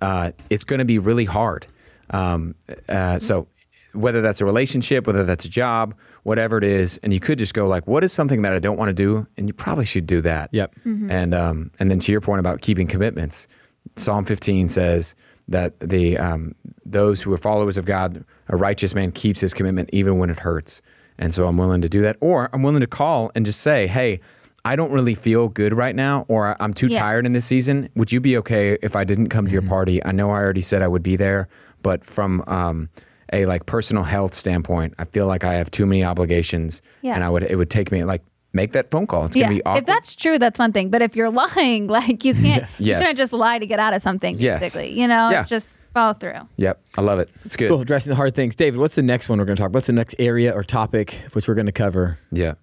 uh, 0.00 0.32
it's 0.50 0.64
going 0.64 0.78
to 0.78 0.84
be 0.84 0.98
really 0.98 1.24
hard. 1.24 1.66
Um, 2.10 2.54
uh, 2.88 3.18
so 3.18 3.48
whether 3.92 4.20
that's 4.20 4.40
a 4.40 4.44
relationship, 4.44 5.06
whether 5.06 5.24
that's 5.24 5.44
a 5.44 5.48
job, 5.48 5.94
whatever 6.22 6.58
it 6.58 6.64
is, 6.64 6.98
and 7.02 7.12
you 7.12 7.20
could 7.20 7.38
just 7.38 7.54
go 7.54 7.66
like, 7.66 7.86
what 7.86 8.04
is 8.04 8.12
something 8.12 8.42
that 8.42 8.52
I 8.54 8.58
don't 8.58 8.76
want 8.76 8.88
to 8.88 8.94
do? 8.94 9.26
And 9.36 9.48
you 9.48 9.52
probably 9.52 9.84
should 9.84 10.06
do 10.06 10.20
that. 10.22 10.50
Yep. 10.52 10.74
And 10.84 11.34
um, 11.34 11.70
and 11.78 11.90
then 11.90 11.98
to 12.00 12.12
your 12.12 12.20
point 12.20 12.40
about 12.40 12.60
keeping 12.60 12.86
commitments, 12.86 13.48
Psalm 13.96 14.24
15 14.24 14.68
says 14.68 15.14
that 15.48 15.78
the 15.80 16.16
um, 16.18 16.54
those 16.84 17.22
who 17.22 17.32
are 17.32 17.38
followers 17.38 17.76
of 17.76 17.84
God, 17.84 18.24
a 18.48 18.56
righteous 18.56 18.94
man 18.94 19.10
keeps 19.12 19.40
his 19.40 19.52
commitment 19.54 19.90
even 19.92 20.18
when 20.18 20.30
it 20.30 20.38
hurts. 20.40 20.82
And 21.18 21.34
so 21.34 21.46
I'm 21.46 21.56
willing 21.58 21.82
to 21.82 21.88
do 21.88 22.00
that, 22.02 22.16
or 22.20 22.48
I'm 22.52 22.62
willing 22.62 22.80
to 22.80 22.86
call 22.86 23.30
and 23.34 23.44
just 23.46 23.60
say, 23.60 23.86
hey. 23.86 24.20
I 24.62 24.76
don't 24.76 24.92
really 24.92 25.14
feel 25.14 25.48
good 25.48 25.72
right 25.72 25.96
now, 25.96 26.26
or 26.28 26.54
I'm 26.60 26.74
too 26.74 26.88
Yeah. 26.88 27.00
tired 27.00 27.24
in 27.24 27.32
this 27.32 27.46
season. 27.46 27.88
Would 27.96 28.12
you 28.12 28.20
be 28.20 28.36
okay 28.36 28.76
if 28.82 28.94
I 28.94 29.04
didn't 29.04 29.30
come 29.30 29.46
to 29.46 29.52
your 29.52 29.62
party? 29.62 30.04
I 30.04 30.12
know 30.12 30.28
I 30.32 30.34
already 30.34 30.60
said 30.60 30.82
I 30.82 30.86
would 30.86 31.02
be 31.02 31.16
there, 31.16 31.48
but 31.82 32.04
from 32.04 32.44
um, 32.46 32.90
a 33.32 33.46
like 33.46 33.66
personal 33.66 34.02
health 34.04 34.34
standpoint, 34.34 34.94
I 34.98 35.04
feel 35.04 35.26
like 35.26 35.44
I 35.44 35.54
have 35.54 35.70
too 35.70 35.86
many 35.86 36.04
obligations, 36.04 36.82
Yeah. 37.02 37.14
and 37.14 37.24
I 37.24 37.28
would 37.30 37.42
it 37.44 37.56
would 37.56 37.70
take 37.70 37.90
me 37.92 38.04
like 38.04 38.22
make 38.52 38.72
that 38.72 38.90
phone 38.90 39.06
call. 39.06 39.26
It's 39.26 39.36
gonna 39.36 39.48
be 39.48 39.62
awkward. 39.64 39.80
if 39.82 39.86
that's 39.86 40.14
true, 40.16 40.38
that's 40.38 40.58
one 40.58 40.72
thing. 40.72 40.90
But 40.90 41.02
if 41.02 41.14
you're 41.16 41.30
lying, 41.44 41.86
like 41.86 42.24
you 42.24 42.34
can't, 42.34 42.64
you 42.78 42.94
shouldn't 42.94 43.16
just 43.16 43.32
lie 43.32 43.58
to 43.58 43.66
get 43.66 43.78
out 43.78 43.94
of 43.94 44.02
something. 44.02 44.36
Yes. 44.38 44.60
Basically, 44.60 44.98
you 44.98 45.06
know, 45.06 45.30
Yeah. 45.30 45.44
just 45.44 45.76
follow 45.94 46.14
through. 46.14 46.40
Yep, 46.56 46.80
I 46.98 47.00
love 47.00 47.18
it. 47.18 47.30
It's 47.44 47.56
good. 47.56 47.68
Cool. 47.68 47.80
Addressing 47.80 48.10
the 48.10 48.16
hard 48.16 48.34
things. 48.34 48.54
David, 48.56 48.78
what's 48.78 48.94
the 48.94 49.02
next 49.02 49.28
one 49.28 49.38
we're 49.38 49.44
going 49.44 49.56
to 49.56 49.62
talk? 49.62 49.72
What's 49.74 49.88
the 49.88 49.92
next 49.92 50.14
area 50.20 50.52
or 50.52 50.62
topic 50.62 51.14
which 51.32 51.48
we're 51.48 51.54
going 51.54 51.66
to 51.66 51.72
cover? 51.72 52.18
Yeah. 52.30 52.54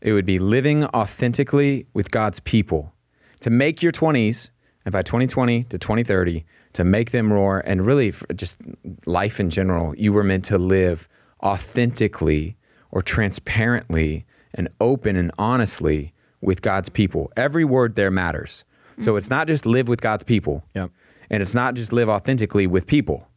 It 0.00 0.12
would 0.12 0.26
be 0.26 0.38
living 0.38 0.84
authentically 1.20 1.86
with 1.94 2.10
God's 2.10 2.38
people. 2.40 2.92
To 3.40 3.50
make 3.50 3.82
your 3.82 3.90
20s, 3.92 4.50
and 4.84 4.92
by 4.92 5.02
2020 5.02 5.64
to 5.64 5.78
2030, 5.78 6.44
to 6.76 6.84
make 6.84 7.10
them 7.10 7.32
roar, 7.32 7.62
and 7.66 7.84
really 7.84 8.12
just 8.34 8.60
life 9.06 9.40
in 9.40 9.50
general, 9.50 9.94
you 9.96 10.12
were 10.12 10.22
meant 10.22 10.44
to 10.46 10.58
live 10.58 11.08
authentically 11.42 12.56
or 12.90 13.02
transparently 13.02 14.24
and 14.54 14.68
open 14.80 15.16
and 15.16 15.30
honestly 15.38 16.12
with 16.40 16.62
God's 16.62 16.88
people. 16.88 17.32
Every 17.36 17.64
word 17.64 17.96
there 17.96 18.10
matters. 18.10 18.64
So 18.98 19.16
it's 19.16 19.28
not 19.30 19.46
just 19.46 19.66
live 19.66 19.88
with 19.88 20.00
God's 20.00 20.24
people. 20.24 20.64
Yep. 20.74 20.90
And 21.30 21.42
it's 21.42 21.54
not 21.54 21.74
just 21.74 21.92
live 21.92 22.08
authentically 22.08 22.66
with 22.66 22.86
people. 22.86 23.28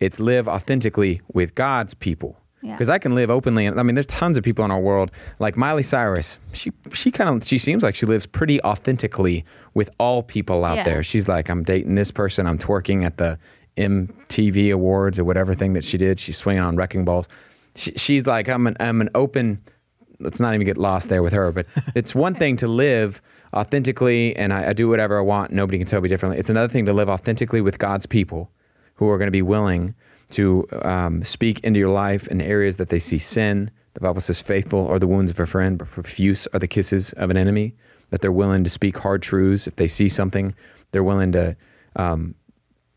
It's 0.00 0.20
live 0.20 0.48
authentically 0.48 1.20
with 1.32 1.54
God's 1.54 1.94
people. 1.94 2.38
Yeah. 2.62 2.72
Because 2.74 2.88
I 2.88 2.98
can 2.98 3.14
live 3.14 3.28
openly. 3.30 3.66
I 3.68 3.82
mean, 3.82 3.94
there's 3.96 4.06
tons 4.06 4.38
of 4.38 4.44
people 4.44 4.64
in 4.64 4.70
our 4.70 4.78
world, 4.80 5.10
like 5.40 5.56
Miley 5.56 5.82
Cyrus. 5.82 6.38
She 6.52 6.70
she 6.94 7.10
kind 7.10 7.28
of 7.28 7.44
she 7.46 7.58
seems 7.58 7.82
like 7.82 7.94
she 7.96 8.06
lives 8.06 8.24
pretty 8.26 8.62
authentically 8.62 9.44
with 9.74 9.90
all 9.98 10.22
people 10.22 10.64
out 10.64 10.76
Yeah. 10.76 10.84
there. 10.84 11.02
She's 11.02 11.26
like, 11.28 11.48
I'm 11.48 11.64
dating 11.64 11.96
this 11.96 12.10
person. 12.12 12.46
I'm 12.46 12.58
twerking 12.58 13.04
at 13.04 13.16
the 13.16 13.38
MTV 13.76 14.72
Awards 14.72 15.18
or 15.18 15.24
whatever 15.24 15.54
thing 15.54 15.72
that 15.72 15.84
she 15.84 15.98
did. 15.98 16.20
She's 16.20 16.36
swinging 16.36 16.62
on 16.62 16.76
wrecking 16.76 17.04
balls. 17.04 17.28
She, 17.74 17.92
she's 17.96 18.26
like, 18.26 18.48
I'm 18.48 18.66
an, 18.66 18.76
I'm 18.80 19.00
an 19.00 19.08
open. 19.14 19.60
Let's 20.20 20.38
not 20.40 20.54
even 20.54 20.64
get 20.66 20.76
lost 20.78 21.08
there 21.08 21.22
with 21.22 21.32
her. 21.32 21.50
But 21.52 21.66
it's 21.94 22.14
one 22.14 22.34
thing 22.34 22.56
to 22.58 22.68
live 22.68 23.20
authentically, 23.54 24.36
and 24.36 24.52
I, 24.52 24.68
I 24.68 24.72
do 24.72 24.88
whatever 24.88 25.18
I 25.18 25.22
want. 25.22 25.50
Nobody 25.52 25.78
can 25.78 25.86
tell 25.86 26.00
me 26.00 26.08
differently. 26.08 26.38
It's 26.38 26.50
another 26.50 26.72
thing 26.72 26.86
to 26.86 26.92
live 26.92 27.08
authentically 27.08 27.60
with 27.60 27.78
God's 27.78 28.06
people, 28.06 28.50
who 28.96 29.08
are 29.10 29.18
going 29.18 29.26
to 29.26 29.32
be 29.32 29.42
willing 29.42 29.94
to 30.30 30.66
um, 30.82 31.22
speak 31.24 31.60
into 31.60 31.78
your 31.78 31.90
life 31.90 32.26
in 32.28 32.40
areas 32.40 32.76
that 32.76 32.88
they 32.88 32.98
see 32.98 33.18
sin. 33.18 33.70
The 33.94 34.00
Bible 34.00 34.20
says, 34.20 34.40
"Faithful 34.40 34.86
are 34.88 34.98
the 34.98 35.06
wounds 35.06 35.30
of 35.30 35.38
a 35.40 35.46
friend, 35.46 35.76
but 35.78 35.90
profuse 35.90 36.46
are 36.52 36.58
the 36.58 36.68
kisses 36.68 37.12
of 37.14 37.30
an 37.30 37.36
enemy." 37.36 37.74
That 38.10 38.20
they're 38.20 38.32
willing 38.32 38.62
to 38.64 38.70
speak 38.70 38.98
hard 38.98 39.22
truths 39.22 39.66
if 39.66 39.76
they 39.76 39.88
see 39.88 40.08
something. 40.08 40.54
They're 40.90 41.02
willing 41.04 41.32
to 41.32 41.56
um, 41.96 42.34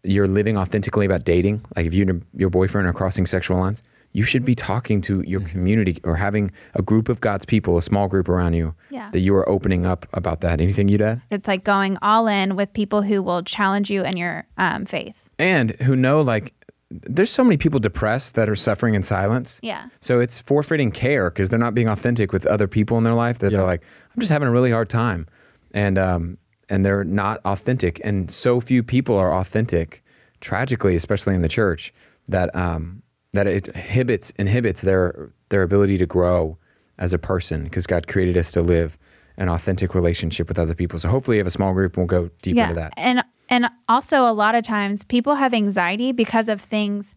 you're 0.03 0.27
living 0.27 0.57
authentically 0.57 1.05
about 1.05 1.23
dating, 1.25 1.65
like 1.75 1.85
if 1.85 1.93
you 1.93 2.03
and 2.07 2.25
your 2.35 2.49
boyfriend 2.49 2.87
are 2.87 2.93
crossing 2.93 3.25
sexual 3.25 3.57
lines, 3.57 3.81
you 4.11 4.23
should 4.23 4.45
be 4.45 4.53
talking 4.55 5.01
to 5.01 5.21
your 5.25 5.39
Mm-hmm. 5.41 5.49
community 5.49 5.99
or 6.03 6.15
having 6.17 6.51
a 6.75 6.81
group 6.81 7.09
of 7.09 7.21
God's 7.21 7.43
people, 7.45 7.77
a 7.77 7.81
small 7.81 8.07
group 8.07 8.29
around 8.29 8.53
you, 8.53 8.75
Yeah. 8.91 9.09
that 9.11 9.19
you 9.19 9.35
are 9.35 9.47
opening 9.49 9.85
up 9.85 10.05
about 10.13 10.41
that. 10.41 10.61
Anything 10.61 10.87
you'd 10.89 11.01
add? 11.01 11.21
It's 11.31 11.47
like 11.47 11.63
going 11.63 11.97
all 12.01 12.27
in 12.27 12.55
with 12.55 12.71
people 12.73 13.01
who 13.01 13.21
will 13.23 13.41
challenge 13.43 13.89
you 13.89 14.03
in 14.03 14.15
your 14.15 14.45
um, 14.57 14.85
faith. 14.85 15.27
And 15.39 15.71
who 15.81 15.95
know, 15.95 16.21
like, 16.21 16.53
there's 16.91 17.31
so 17.31 17.43
many 17.43 17.57
people 17.57 17.79
depressed 17.79 18.35
that 18.35 18.47
are 18.47 18.55
suffering 18.55 18.93
in 18.93 19.03
silence. 19.03 19.59
Yeah. 19.63 19.87
So 20.01 20.19
it's 20.19 20.37
forfeiting 20.39 20.91
care 20.91 21.29
because 21.31 21.49
they're 21.49 21.59
not 21.59 21.73
being 21.73 21.87
authentic 21.87 22.31
with 22.31 22.45
other 22.45 22.67
people 22.67 22.97
in 22.97 23.03
their 23.03 23.13
life. 23.13 23.39
That 23.39 23.51
Yeah. 23.51 23.57
they're 23.59 23.65
like, 23.67 23.83
I'm 24.15 24.19
just 24.19 24.31
having 24.31 24.47
a 24.47 24.51
really 24.51 24.71
hard 24.71 24.89
time, 24.89 25.27
and 25.73 25.97
um, 25.97 26.37
and 26.69 26.85
they're 26.85 27.03
not 27.03 27.41
authentic. 27.45 27.99
And 28.03 28.29
so 28.29 28.61
few 28.61 28.83
people 28.83 29.17
are 29.17 29.33
authentic, 29.33 30.03
tragically, 30.41 30.95
especially 30.95 31.35
in 31.35 31.41
the 31.41 31.49
church, 31.49 31.93
that 32.27 32.55
um, 32.55 33.01
that 33.33 33.47
it 33.47 33.67
inhibits 33.69 34.29
inhibits 34.31 34.81
their 34.81 35.31
their 35.49 35.63
ability 35.63 35.97
to 35.97 36.05
grow 36.05 36.57
as 36.97 37.13
a 37.13 37.19
person 37.19 37.63
because 37.65 37.87
God 37.87 38.07
created 38.07 38.37
us 38.37 38.51
to 38.51 38.61
live 38.61 38.97
an 39.37 39.49
authentic 39.49 39.93
relationship 39.93 40.47
with 40.47 40.57
other 40.57 40.73
people. 40.73 40.97
So 40.97 41.09
hopefully, 41.09 41.37
you 41.37 41.41
have 41.41 41.47
a 41.47 41.51
small 41.51 41.73
group, 41.73 41.97
and 41.97 42.07
we'll 42.09 42.21
go 42.21 42.29
deeper 42.41 42.61
into 42.61 42.75
that. 42.75 42.93
And 42.95 43.21
and 43.49 43.67
also 43.87 44.27
a 44.27 44.33
lot 44.33 44.55
of 44.55 44.63
times 44.63 45.03
people 45.03 45.35
have 45.35 45.53
anxiety 45.53 46.11
because 46.11 46.49
of 46.49 46.61
things 46.61 47.13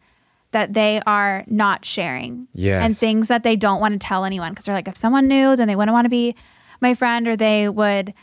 that 0.53 0.73
they 0.73 1.03
are 1.07 1.45
not 1.47 1.85
sharing. 1.85 2.49
Yes. 2.55 2.83
And 2.85 2.97
things 2.97 3.29
that 3.29 3.43
they 3.43 3.55
don't 3.57 3.81
want 3.81 3.93
to 3.93 3.99
tell 4.07 4.25
anyone 4.25 4.53
because 4.53 4.65
they're 4.65 4.75
like 4.75 4.89
if 4.89 4.97
someone 4.97 5.29
knew 5.29 5.57
then 5.57 5.69
they 5.69 5.77
wouldn't 5.77 5.93
want 5.93 6.07
to 6.07 6.11
be 6.11 6.35
my 6.81 6.95
friend 6.95 7.27
or 7.29 7.37
they 7.37 7.69
would 7.69 8.15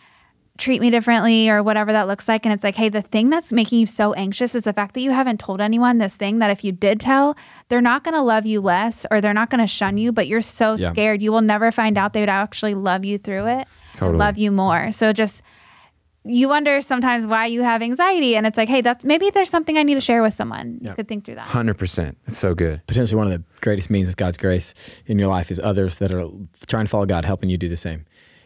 treat 0.57 0.79
me 0.79 0.89
differently 0.89 1.49
or 1.49 1.61
whatever 1.61 1.91
that 1.91 2.07
looks 2.07 2.29
like 2.29 2.45
and 2.45 2.53
it's 2.53 2.63
like 2.63 2.75
hey 2.75 2.87
the 2.87 3.01
thing 3.01 3.29
that's 3.29 3.51
making 3.51 3.77
you 3.77 3.85
so 3.85 4.13
anxious 4.13 4.55
is 4.55 4.63
the 4.63 4.71
fact 4.71 4.93
that 4.93 5.01
you 5.01 5.11
haven't 5.11 5.37
told 5.37 5.59
anyone 5.59 5.97
this 5.97 6.15
thing 6.15 6.39
that 6.39 6.49
if 6.49 6.63
you 6.63 6.71
did 6.71 6.97
tell 6.97 7.35
they're 7.67 7.81
not 7.81 8.05
going 8.05 8.13
to 8.13 8.21
love 8.21 8.45
you 8.45 8.61
less 8.61 9.05
or 9.11 9.19
they're 9.19 9.33
not 9.33 9.49
going 9.49 9.59
to 9.59 9.67
shun 9.67 9.97
you 9.97 10.13
but 10.13 10.27
you're 10.27 10.39
so 10.39 10.75
Yeah. 10.75 10.93
scared 10.93 11.21
you 11.21 11.29
will 11.33 11.41
never 11.41 11.73
find 11.73 11.97
out 11.97 12.13
they 12.13 12.21
would 12.21 12.29
actually 12.29 12.73
love 12.73 13.03
you 13.03 13.17
through 13.17 13.47
it 13.47 13.67
Totally. 13.93 14.17
love 14.17 14.37
you 14.37 14.49
more 14.49 14.91
so 14.93 15.11
just 15.11 15.41
you 16.27 16.49
wonder 16.49 16.81
sometimes 16.81 17.27
why 17.27 17.45
you 17.45 17.61
have 17.61 17.81
anxiety 17.83 18.35
and 18.35 18.47
it's 18.47 18.57
like 18.57 18.67
hey 18.69 18.81
that's 18.81 19.05
maybe 19.05 19.29
there's 19.29 19.49
something 19.49 19.77
i 19.77 19.83
need 19.83 19.93
to 19.93 20.01
share 20.01 20.21
with 20.23 20.33
someone 20.33 20.73
you 20.81 20.87
Yeah. 20.89 20.95
could 20.95 21.07
think 21.07 21.23
through 21.25 21.35
that 21.35 21.47
Hundred 21.47 21.77
percent. 21.77 22.17
It's 22.27 22.37
so 22.37 22.55
good. 22.55 22.81
potentially 22.87 23.17
one 23.17 23.27
of 23.27 23.33
the 23.33 23.43
greatest 23.61 23.89
means 23.89 24.09
of 24.09 24.15
God's 24.17 24.37
grace 24.37 24.73
in 25.05 25.19
your 25.19 25.27
life 25.29 25.51
is 25.51 25.59
others 25.59 25.97
that 25.97 26.11
are 26.13 26.27
trying 26.67 26.85
to 26.85 26.89
follow 26.89 27.05
God, 27.05 27.25
helping 27.25 27.49
you 27.49 27.57
do 27.57 27.69
the 27.69 27.77
same. 27.77 28.05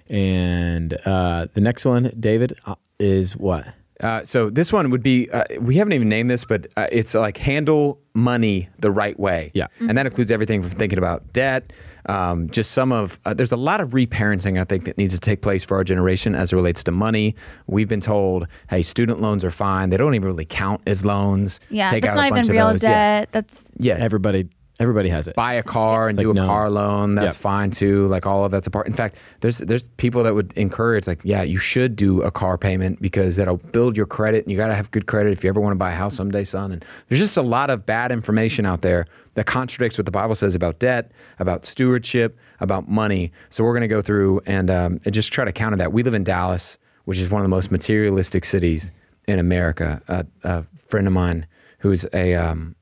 And 0.09 0.93
uh, 1.05 1.48
the 1.53 1.62
next 1.62 1.86
one, 1.86 2.12
David, 2.19 2.57
uh, 2.65 2.75
is 3.00 3.38
what? 3.38 3.65
Uh, 4.01 4.24
so 4.24 4.50
this 4.50 4.71
one 4.74 4.89
would 4.91 5.03
be 5.03 5.29
uh, 5.31 5.43
we 5.59 5.75
haven't 5.75 5.93
even 5.93 6.07
named 6.09 6.29
this, 6.29 6.45
but 6.45 6.67
uh, 6.77 6.88
it's 6.91 7.13
like 7.13 7.38
handle 7.38 8.00
money 8.13 8.69
the 8.79 8.89
right 8.91 9.19
way. 9.19 9.51
Yeah. 9.53 9.67
and 9.79 9.98
that 9.98 10.05
includes 10.05 10.31
everything 10.31 10.62
from 10.62 10.71
thinking 10.71 10.98
about 10.98 11.33
debt. 11.33 11.71
Um, 12.10 12.50
just 12.50 12.72
some 12.72 12.92
of 12.92 13.20
uh, 13.25 13.34
there's 13.36 13.51
a 13.51 13.58
lot 13.58 13.82
of 13.82 13.92
reparenting 13.92 14.60
I 14.60 14.63
think 14.63 14.86
that 14.86 14.98
needs 14.98 15.13
to 15.13 15.20
take 15.20 15.42
place 15.42 15.63
for 15.63 15.78
our 15.78 15.84
generation 15.84 16.34
as 16.34 16.51
it 16.51 16.56
relates 16.56 16.84
to 16.86 16.92
money. 16.92 17.36
We've 17.68 17.88
been 17.88 18.01
told, 18.01 18.48
hey, 18.70 18.82
student 18.82 19.22
loans 19.22 19.46
are 19.46 19.51
fine; 19.51 19.89
they 19.89 19.98
don't 19.98 20.16
even 20.16 20.28
really 20.28 20.46
count 20.46 20.82
as 20.88 21.06
loans. 21.06 21.60
yeah 21.70 21.89
Take 21.89 22.04
that's 22.04 22.18
out 22.18 22.22
not 22.22 22.28
a 22.28 22.30
bunch 22.32 22.46
even 22.46 22.50
of 22.50 22.54
real 22.60 22.72
those. 22.74 22.84
Yeah. 22.84 23.20
debt 23.22 23.30
that's 23.32 23.72
Yeah, 23.78 23.98
Everybody, 24.00 24.50
everybody 24.79 25.09
has 25.09 25.27
it. 25.27 25.36
buy 25.36 25.55
a 25.55 25.63
car 25.63 26.07
and 26.07 26.17
It's 26.17 26.24
do 26.24 26.31
a 26.31 26.33
no. 26.33 26.45
car 26.45 26.69
loan. 26.69 27.15
That's 27.15 27.36
Yeah. 27.36 27.41
fine 27.41 27.71
too. 27.71 28.07
Like 28.07 28.25
all 28.25 28.45
of 28.45 28.51
that's 28.51 28.65
a 28.67 28.71
part. 28.71 28.88
In 28.88 28.93
fact, 28.93 29.17
there's 29.41 29.57
there's 29.59 29.89
people 29.98 30.24
that 30.24 30.33
would 30.33 30.53
encourage 30.55 31.05
like, 31.07 31.19
yeah, 31.24 31.41
you 31.43 31.57
should 31.57 31.95
do 31.95 32.21
a 32.21 32.31
car 32.31 32.57
payment 32.57 33.01
because 33.01 33.36
that'll 33.36 33.57
build 33.57 33.98
your 33.98 34.05
credit. 34.05 34.45
And 34.45 34.51
you 34.51 34.57
got 34.57 34.67
to 34.67 34.75
have 34.75 34.89
good 34.91 35.05
credit 35.05 35.31
if 35.33 35.43
you 35.43 35.50
ever 35.50 35.59
want 35.59 35.74
to 35.74 35.77
buy 35.77 35.91
a 35.91 35.95
house 35.95 36.15
someday, 36.15 36.43
son. 36.43 36.71
And 36.71 36.86
there's 37.07 37.19
just 37.19 37.36
a 37.38 37.41
lot 37.41 37.69
of 37.69 37.86
bad 37.86 38.12
information 38.12 38.65
out 38.65 38.81
there 38.81 39.05
that 39.36 39.45
contradicts 39.45 39.98
what 39.98 40.05
the 40.05 40.12
Bible 40.12 40.36
says 40.36 40.55
about 40.55 40.79
debt, 40.79 41.12
about 41.39 41.65
stewardship, 41.65 42.38
about 42.59 42.88
money. 42.89 43.31
So 43.50 43.63
we're 43.63 43.74
going 43.74 43.81
to 43.81 43.88
go 43.88 44.01
through 44.01 44.41
and, 44.45 44.69
um, 44.69 45.00
and 45.05 45.13
just 45.13 45.31
try 45.33 45.45
to 45.45 45.51
counter 45.51 45.77
that. 45.77 45.91
We 45.93 46.03
live 46.03 46.13
in 46.13 46.24
Dallas, 46.24 46.77
which 47.05 47.19
is 47.19 47.29
one 47.29 47.41
of 47.41 47.43
the 47.45 47.50
most 47.50 47.71
materialistic 47.71 48.45
cities 48.45 48.91
in 49.27 49.39
America. 49.39 50.01
Uh, 50.07 50.24
a 50.43 50.63
friend 50.88 51.05
of 51.05 51.13
mine 51.13 51.45
who's 51.79 52.05
a 52.13 52.33
um, 52.36 52.75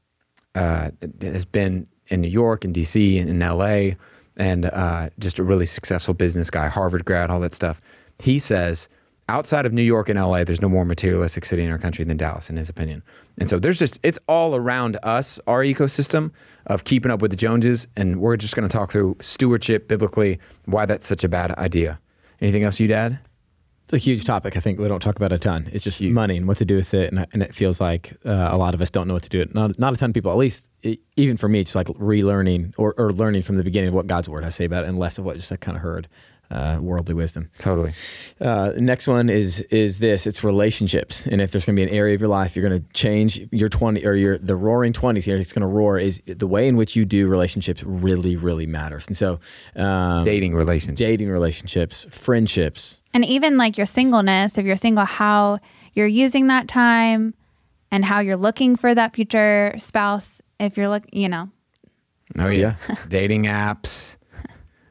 uh, 0.58 0.92
has 1.22 1.46
been 1.46 1.88
in 2.08 2.22
New 2.22 2.28
York 2.28 2.66
and 2.66 2.74
DC 2.74 3.20
and 3.20 3.30
in 3.30 3.40
LA 3.40 3.96
and 4.38 4.66
uh, 4.66 5.10
just 5.20 5.40
a 5.40 5.44
really 5.44 5.66
successful 5.66 6.14
business 6.14 6.50
guy, 6.50 6.68
Harvard 6.68 7.06
grad, 7.06 7.30
all 7.30 7.40
that 7.40 7.54
stuff. 7.54 7.82
He 8.20 8.40
says 8.40 8.88
outside 9.30 9.66
of 9.66 9.74
New 9.74 9.82
York 9.82 10.10
and 10.10 10.20
LA, 10.20 10.44
there's 10.44 10.62
no 10.62 10.70
more 10.70 10.86
materialistic 10.86 11.44
city 11.44 11.64
in 11.64 11.72
our 11.72 11.78
country 11.78 12.06
than 12.06 12.18
Dallas, 12.18 12.50
in 12.50 12.56
his 12.56 12.70
opinion. 12.70 13.04
And 13.38 13.50
so 13.50 13.60
there's 13.60 13.80
just, 13.80 14.00
it's 14.04 14.20
all 14.28 14.56
around 14.56 14.98
us, 15.04 15.40
our 15.48 15.64
ecosystem 15.64 16.32
of 16.68 16.84
keeping 16.84 17.12
up 17.12 17.22
with 17.22 17.32
the 17.32 17.38
Joneses. 17.38 17.88
And 17.96 18.22
we're 18.22 18.38
just 18.38 18.56
going 18.56 18.68
to 18.68 18.72
talk 18.76 18.92
through 18.92 19.18
stewardship 19.22 19.88
biblically, 19.88 20.40
why 20.66 20.86
that's 20.86 21.06
such 21.06 21.24
a 21.24 21.30
bad 21.30 21.52
idea. 21.52 22.00
Anything 22.42 22.64
else 22.64 22.80
you'd 22.80 22.92
add? 22.92 23.20
It's 23.88 23.94
a 23.94 23.98
huge 23.98 24.26
topic. 24.26 24.58
I 24.58 24.60
think 24.60 24.80
we 24.80 24.88
don't 24.90 25.00
talk 25.00 25.16
about 25.16 25.32
a 25.32 25.40
ton. 25.40 25.70
It's 25.72 25.82
just 25.82 26.02
money 26.02 26.36
and 26.36 26.46
what 26.46 26.58
to 26.58 26.66
do 26.66 26.76
with 26.76 26.94
it, 26.94 27.10
and, 27.10 27.26
and 27.32 27.42
it 27.42 27.56
feels 27.56 27.80
like 27.80 28.18
uh, 28.26 28.50
a 28.52 28.58
lot 28.58 28.74
of 28.74 28.82
us 28.82 28.90
don't 28.90 29.08
know 29.08 29.14
what 29.14 29.24
to 29.24 29.30
do. 29.30 29.40
It 29.40 29.56
not 29.56 29.80
not 29.80 29.94
a 29.94 29.96
ton 29.96 30.10
of 30.10 30.14
people. 30.14 30.30
At 30.30 30.38
least 30.38 30.68
it, 30.84 31.00
even 31.16 31.38
for 31.38 31.48
me, 31.48 31.62
it's 31.62 31.74
like 31.74 31.88
relearning 31.88 32.74
or, 32.76 32.94
or 32.98 33.12
learning 33.12 33.44
from 33.44 33.56
the 33.56 33.64
beginning 33.64 33.88
of 33.88 33.94
what 33.94 34.06
God's 34.06 34.28
word 34.28 34.44
has 34.44 34.56
to 34.56 34.58
say 34.58 34.66
about 34.66 34.84
it, 34.84 34.90
and 34.90 35.00
less 35.00 35.18
of 35.18 35.24
what 35.24 35.38
just 35.38 35.52
like 35.52 35.62
kind 35.62 35.78
of 35.78 35.84
heard 35.84 36.10
uh, 36.50 36.80
worldly 36.82 37.14
wisdom. 37.14 37.50
Totally. 37.60 37.92
Uh, 38.40 38.72
next 38.78 39.08
one 39.08 39.30
is 39.30 39.62
is 39.70 40.00
this. 40.00 40.26
It's 40.26 40.44
relationships, 40.44 41.28
and 41.28 41.42
if 41.42 41.52
there's 41.52 41.66
going 41.66 41.76
to 41.76 41.80
be 41.86 41.90
an 41.90 41.94
area 41.96 42.16
of 42.16 42.22
your 42.22 42.30
life 42.30 42.56
you're 42.56 42.68
going 42.68 42.82
to 42.82 42.88
change 42.94 43.42
your 43.52 43.70
twenty 43.70 44.06
or 44.06 44.14
your 44.14 44.38
the 44.38 44.56
roaring 44.56 44.94
twenties 44.94 45.26
here. 45.26 45.36
It's 45.36 45.52
going 45.54 45.68
to 45.68 45.68
roar. 45.68 45.98
Is 46.00 46.22
the 46.26 46.48
way 46.48 46.68
in 46.68 46.76
which 46.78 46.96
you 46.96 47.06
do 47.06 47.28
relationships 47.28 47.84
really 47.84 48.36
really 48.36 48.66
matters, 48.68 49.08
and 49.08 49.18
so 49.18 49.40
um, 49.76 50.24
Dating 50.24 50.56
relationships. 50.56 51.00
dating 51.00 51.30
relationships, 51.30 52.06
friendships. 52.12 53.02
and 53.14 53.26
even 53.26 53.58
like 53.58 53.78
your 53.78 53.86
singleness 53.86 54.58
if 54.58 54.66
you're 54.66 54.76
single 54.76 55.06
how 55.06 55.60
you're 55.94 56.08
using 56.08 56.48
that 56.48 56.68
time 56.68 57.34
and 57.92 58.06
how 58.06 58.20
you're 58.20 58.38
looking 58.38 58.76
for 58.76 58.94
that 58.94 59.16
future 59.16 59.74
spouse 59.78 60.42
if 60.60 60.78
you're 60.78 60.90
look 60.90 61.04
you 61.12 61.28
know 61.30 61.50
Oh 62.38 62.50
yeah, 62.50 62.76
dating 63.08 63.44
apps. 63.46 64.17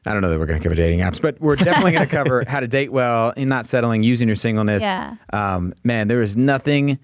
I 0.06 0.12
don't 0.12 0.22
know 0.22 0.30
that 0.30 0.38
we're 0.38 0.46
going 0.46 0.58
to 0.58 0.62
cover 0.62 0.74
dating 0.74 1.00
apps, 1.00 1.20
but 1.20 1.40
we're 1.40 1.56
definitely 1.56 1.92
going 1.92 2.08
to 2.08 2.14
cover 2.14 2.44
how 2.46 2.60
to 2.60 2.68
date 2.68 2.92
well 2.92 3.32
and 3.36 3.48
not 3.48 3.66
settling, 3.66 4.02
using 4.02 4.28
your 4.28 4.36
singleness. 4.36 4.82
Yeah. 4.82 5.16
Um, 5.32 5.74
man, 5.84 6.08
there 6.08 6.22
is 6.22 6.36
nothing. 6.36 6.98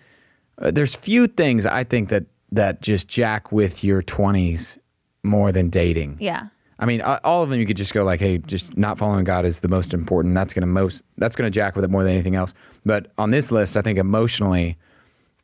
Uh, 0.59 0.71
there's 0.71 0.94
few 0.94 1.26
things 1.26 1.66
I 1.66 1.85
think 1.85 2.09
that 2.11 2.26
that 2.52 2.82
just 2.82 3.09
jack 3.09 3.50
with 3.50 3.82
your 3.82 4.02
20s 4.02 4.78
more 5.23 5.52
than 5.52 5.71
dating. 5.71 6.18
yeah 6.21 6.49
I 6.78 6.85
mean, 6.85 7.00
a- 7.00 7.21
all 7.23 7.44
of 7.44 7.49
them 7.49 7.61
you 7.61 7.66
could 7.66 7.76
just 7.76 7.94
go 7.94 8.02
like, 8.02 8.18
hey, 8.18 8.38
just 8.38 8.76
not 8.76 8.99
following 8.99 9.23
God 9.25 9.44
is 9.44 9.61
the 9.61 9.68
most 9.68 9.94
important. 9.94 10.35
That's 10.35 10.52
gonna 10.52 10.66
most. 10.66 11.04
That's 11.16 11.37
gonna 11.37 11.49
jack 11.50 11.76
with 11.76 11.85
it 11.85 11.90
more 11.90 12.02
than 12.02 12.12
anything 12.12 12.35
else. 12.35 12.54
But 12.85 13.12
on 13.18 13.30
this 13.30 13.52
list, 13.52 13.76
I 13.76 13.82
think 13.82 13.99
emotionally, 14.00 14.76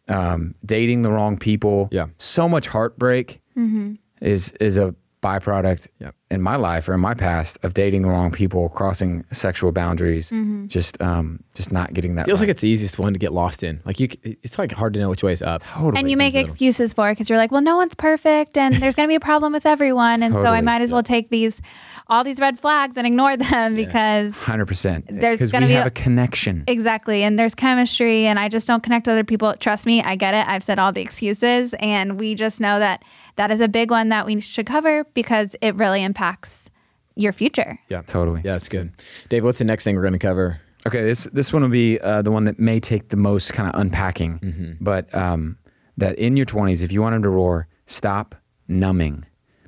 um, 0.08 0.56
dating 0.66 1.02
the 1.02 1.12
wrong 1.12 1.38
people, 1.38 1.88
Yeah. 1.92 2.06
so 2.16 2.48
much 2.48 2.66
heartbreak 2.66 3.40
mm-hmm. 3.56 3.94
is 4.20 4.50
is 4.60 4.78
a 4.78 4.96
byproduct 5.20 5.88
Yep. 5.98 6.14
in 6.30 6.42
my 6.42 6.56
life 6.56 6.88
or 6.88 6.94
in 6.94 7.00
my 7.00 7.14
past 7.14 7.58
of 7.62 7.74
dating 7.74 8.02
the 8.02 8.08
wrong 8.08 8.30
people, 8.30 8.68
crossing 8.68 9.24
sexual 9.32 9.72
boundaries, 9.72 10.32
just 10.68 11.00
um, 11.02 11.42
just 11.54 11.72
not 11.72 11.92
getting 11.94 12.14
that. 12.16 12.26
Feels 12.26 12.40
right. 12.40 12.46
like 12.46 12.50
it's 12.50 12.60
the 12.60 12.68
easiest 12.68 12.98
one 12.98 13.12
to 13.12 13.18
get 13.18 13.32
lost 13.32 13.62
in. 13.62 13.80
Like 13.84 13.98
you, 14.00 14.08
it's 14.22 14.58
like 14.58 14.72
hard 14.72 14.94
to 14.94 15.00
know 15.00 15.08
which 15.08 15.22
way 15.22 15.32
is 15.32 15.42
up. 15.42 15.62
totally. 15.62 15.98
and 15.98 16.10
you 16.10 16.16
make 16.16 16.34
little. 16.34 16.48
excuses 16.48 16.92
for 16.92 17.08
it 17.10 17.12
because 17.12 17.28
you're 17.28 17.38
like 17.38 17.50
well 17.50 17.60
no 17.62 17.76
one's 17.76 17.94
perfect 17.94 18.56
and 18.56 18.74
there's 18.76 18.94
going 18.94 19.06
to 19.06 19.10
be 19.10 19.16
a 19.16 19.20
problem 19.20 19.52
with 19.52 19.66
everyone 19.66 20.22
and 20.22 20.34
so 20.34 20.44
i 20.46 20.60
might 20.60 20.82
as 20.82 20.92
well 20.92 21.02
take 21.02 21.30
these 21.30 21.60
all 22.08 22.24
these 22.24 22.40
red 22.40 22.58
flags 22.58 22.96
and 22.96 23.06
ignore 23.06 23.36
them 23.36 23.74
because 23.76 24.34
hundred 24.34 24.66
percent. 24.66 25.04
There's 25.10 25.38
because 25.38 25.50
gonna 25.52 25.66
we 25.66 25.72
be 25.72 25.74
have 25.76 25.84
a- 25.84 25.88
a 25.88 25.90
connection. 25.90 26.64
Exactly. 26.66 27.22
And 27.22 27.38
there's 27.38 27.54
chemistry, 27.54 28.24
and 28.26 28.38
I 28.38 28.48
just 28.48 28.66
don't 28.66 28.82
connect 28.82 29.06
with 29.06 29.12
other 29.12 29.24
people. 29.24 29.54
Trust 29.60 29.84
me, 29.84 30.02
I 30.02 30.16
get 30.16 30.32
it. 30.32 30.48
I've 30.48 30.62
said 30.62 30.78
all 30.78 30.90
the 30.90 31.02
excuses, 31.02 31.74
and 31.80 32.18
we 32.18 32.34
just 32.34 32.60
know 32.60 32.78
that 32.78 33.02
that 33.38 33.50
is 33.50 33.60
a 33.60 33.68
big 33.68 33.90
one 33.90 34.10
that 34.10 34.26
we 34.26 34.38
should 34.40 34.66
cover 34.66 35.04
because 35.14 35.56
it 35.62 35.74
really 35.76 36.02
impacts 36.04 36.68
your 37.16 37.32
future. 37.32 37.78
Yeah, 37.88 38.02
Totally. 38.02 38.42
Yeah, 38.44 38.52
that's 38.52 38.68
good. 38.68 38.92
Dave, 39.28 39.42
what's 39.42 39.58
the 39.58 39.64
next 39.64 39.82
thing 39.84 39.96
we're 39.96 40.02
going 40.02 40.12
to 40.12 40.18
cover? 40.20 40.60
Okay, 40.86 41.02
this 41.02 41.24
this 41.32 41.52
one 41.52 41.62
will 41.62 41.68
be 41.70 41.98
uh, 42.00 42.22
the 42.22 42.30
one 42.30 42.44
that 42.44 42.58
may 42.60 42.78
take 42.78 43.08
the 43.08 43.16
most 43.16 43.52
kind 43.52 43.68
of 43.68 43.80
unpacking, 43.80 44.38
Mm-hmm. 44.38 44.72
but 44.84 45.12
um, 45.14 45.58
that 45.96 46.16
in 46.18 46.36
your 46.36 46.46
20s, 46.46 46.82
if 46.84 46.92
you 46.92 47.02
want 47.02 47.14
them 47.14 47.22
to 47.24 47.28
roar, 47.28 47.66
stop 47.86 48.36
numbing. 48.68 49.24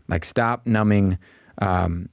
Like, 0.09 0.25
stop 0.25 0.67
numbing. 0.67 1.19
Um, 1.63 2.09